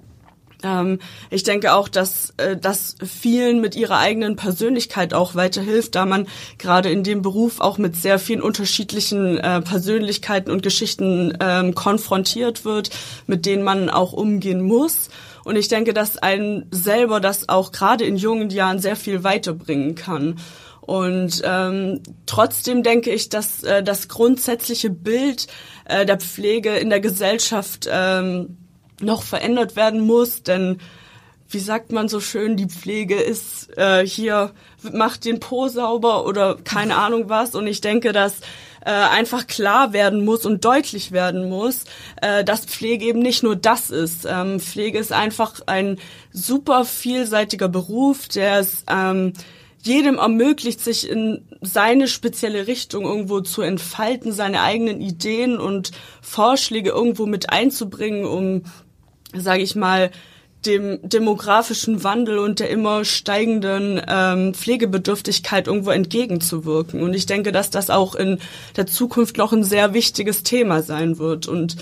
ich 1.31 1.43
denke 1.43 1.75
auch, 1.75 1.89
dass 1.89 2.35
äh, 2.37 2.57
das 2.57 2.97
vielen 3.05 3.61
mit 3.61 3.75
ihrer 3.75 3.99
eigenen 3.99 4.37
Persönlichkeit 4.37 5.15
auch 5.15 5.35
weiterhilft, 5.35 5.95
da 5.95 6.07
man 6.07 6.27
gerade 6.59 6.91
in 6.91 7.03
dem 7.03 7.23
Beruf 7.23 7.61
auch 7.61 7.79
mit 7.79 7.97
sehr 7.97 8.19
vielen 8.19 8.43
unterschiedlichen 8.43 9.39
äh, 9.39 9.61
Persönlichkeiten 9.61 10.51
und 10.51 10.63
Geschichten 10.63 11.37
ähm, 11.41 11.75
konfrontiert 11.75 12.65
wird, 12.65 12.91
mit 13.27 13.47
denen 13.47 13.63
man 13.63 13.91
auch 13.91 14.13
umgehen 14.13 14.63
muss. 14.63 15.09
Und 15.45 15.57
ich 15.57 15.69
denke, 15.69 15.95
dass 15.95 16.19
ein 16.19 16.67
selber 16.71 17.21
das 17.21 17.49
auch 17.49 17.71
gerade 17.71 18.05
in 18.05 18.17
jungen 18.17 18.51
Jahren 18.51 18.81
sehr 18.81 18.97
viel 18.97 19.23
weiterbringen 19.23 19.95
kann. 19.95 20.37
Und 20.81 21.43
ähm, 21.45 22.01
trotzdem 22.27 22.83
denke 22.83 23.11
ich, 23.11 23.29
dass 23.29 23.65
äh, 23.65 23.83
das 23.83 24.09
grundsätzliche 24.09 24.91
Bild 24.91 25.49
äh, 25.85 26.07
der 26.07 26.19
Pflege 26.19 26.77
in 26.77 26.91
der 26.91 27.01
Gesellschaft 27.01 27.89
ähm, 27.91 28.57
noch 29.01 29.23
verändert 29.23 29.77
werden 29.77 30.01
muss, 30.01 30.43
denn 30.43 30.79
wie 31.49 31.59
sagt 31.61 31.93
man 31.93 32.09
so 32.09 32.21
schön, 32.21 32.57
die 32.57 32.67
Pflege 32.67 33.17
ist 33.17 33.77
äh, 33.79 34.05
hier, 34.05 34.53
macht 34.93 35.25
den 35.25 35.39
Po 35.39 35.69
sauber 35.69 36.27
oder 36.27 36.57
keine 36.57 36.97
Ahnung 36.97 37.29
was. 37.29 37.55
Und 37.55 37.67
ich 37.67 37.81
denke, 37.81 38.13
dass 38.13 38.41
äh, 38.85 38.91
einfach 38.91 39.47
klar 39.47 39.93
werden 39.93 40.25
muss 40.25 40.45
und 40.45 40.65
deutlich 40.65 41.13
werden 41.13 41.49
muss, 41.49 41.85
äh, 42.21 42.43
dass 42.43 42.65
Pflege 42.65 43.05
eben 43.05 43.21
nicht 43.21 43.43
nur 43.43 43.55
das 43.55 43.91
ist. 43.91 44.27
Ähm, 44.29 44.59
Pflege 44.59 44.99
ist 44.99 45.13
einfach 45.13 45.61
ein 45.67 45.99
super 46.33 46.85
vielseitiger 46.85 47.69
Beruf, 47.69 48.27
der 48.29 48.59
es 48.61 48.85
ähm, 48.91 49.33
jedem 49.83 50.19
ermöglicht, 50.19 50.81
sich 50.81 51.09
in 51.09 51.47
seine 51.61 52.09
spezielle 52.09 52.67
Richtung 52.67 53.05
irgendwo 53.05 53.41
zu 53.41 53.63
entfalten, 53.63 54.33
seine 54.33 54.63
eigenen 54.63 55.01
Ideen 55.01 55.59
und 55.59 55.93
Vorschläge 56.23 56.91
irgendwo 56.91 57.27
mit 57.27 57.51
einzubringen, 57.51 58.25
um 58.25 58.63
sage 59.35 59.63
ich 59.63 59.75
mal, 59.75 60.11
dem 60.67 60.99
demografischen 61.03 62.03
Wandel 62.03 62.39
und 62.39 62.61
der 62.61 62.71
immer 62.71 63.05
steigenden 63.05 64.01
ähm, 64.09 64.55
Pflegebedürftigkeit 64.55 65.67
irgendwo 65.69 65.91
entgegenzuwirken. 65.91 67.03
Und 67.03 67.15
ich 67.15 67.27
denke, 67.27 67.53
dass 67.53 67.71
das 67.71 67.89
auch 67.89 68.15
in 68.15 68.39
der 68.77 68.87
Zukunft 68.87 69.39
noch 69.39 69.53
ein 69.53 69.65
sehr 69.65 69.95
wichtiges 69.95 70.43
Thema 70.43 70.83
sein 70.83 71.19
wird. 71.19 71.47
Und 71.47 71.77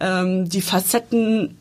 ähm, 0.00 0.48
die 0.48 0.62
Facetten, 0.62 1.58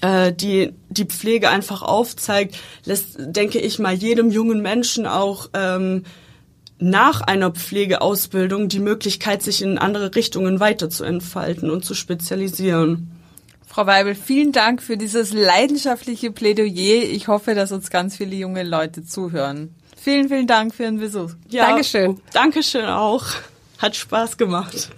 äh, 0.00 0.32
die 0.32 0.72
die 0.88 1.04
Pflege 1.04 1.50
einfach 1.50 1.82
aufzeigt, 1.82 2.56
lässt, 2.84 3.16
denke 3.18 3.58
ich 3.58 3.78
mal, 3.78 3.94
jedem 3.94 4.30
jungen 4.30 4.62
Menschen 4.62 5.06
auch 5.06 5.50
ähm, 5.52 6.04
nach 6.78 7.20
einer 7.22 7.50
Pflegeausbildung 7.50 8.68
die 8.68 8.80
Möglichkeit, 8.80 9.42
sich 9.42 9.62
in 9.62 9.78
andere 9.78 10.14
Richtungen 10.14 10.60
weiterzuentfalten 10.60 11.70
und 11.70 11.84
zu 11.84 11.94
spezialisieren. 11.94 13.15
Frau 13.66 13.86
Weibel, 13.86 14.14
vielen 14.14 14.52
Dank 14.52 14.80
für 14.80 14.96
dieses 14.96 15.32
leidenschaftliche 15.32 16.30
Plädoyer. 16.30 17.02
Ich 17.02 17.28
hoffe, 17.28 17.54
dass 17.54 17.72
uns 17.72 17.90
ganz 17.90 18.16
viele 18.16 18.34
junge 18.36 18.62
Leute 18.62 19.04
zuhören. 19.04 19.74
Vielen, 19.96 20.28
vielen 20.28 20.46
Dank 20.46 20.74
für 20.74 20.84
den 20.84 20.98
Besuch. 20.98 21.32
Ja, 21.50 21.66
Dankeschön. 21.66 22.20
Dankeschön 22.32 22.86
auch. 22.86 23.26
Hat 23.78 23.96
Spaß 23.96 24.38
gemacht. 24.38 24.90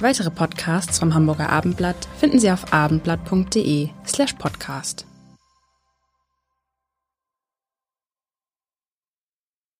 Weitere 0.00 0.30
Podcasts 0.30 0.98
vom 0.98 1.14
Hamburger 1.14 1.50
Abendblatt 1.50 2.08
finden 2.18 2.38
Sie 2.38 2.50
auf 2.50 2.72
abendblatt.de 2.72 3.88
slash 4.06 4.32
podcast. 4.34 5.09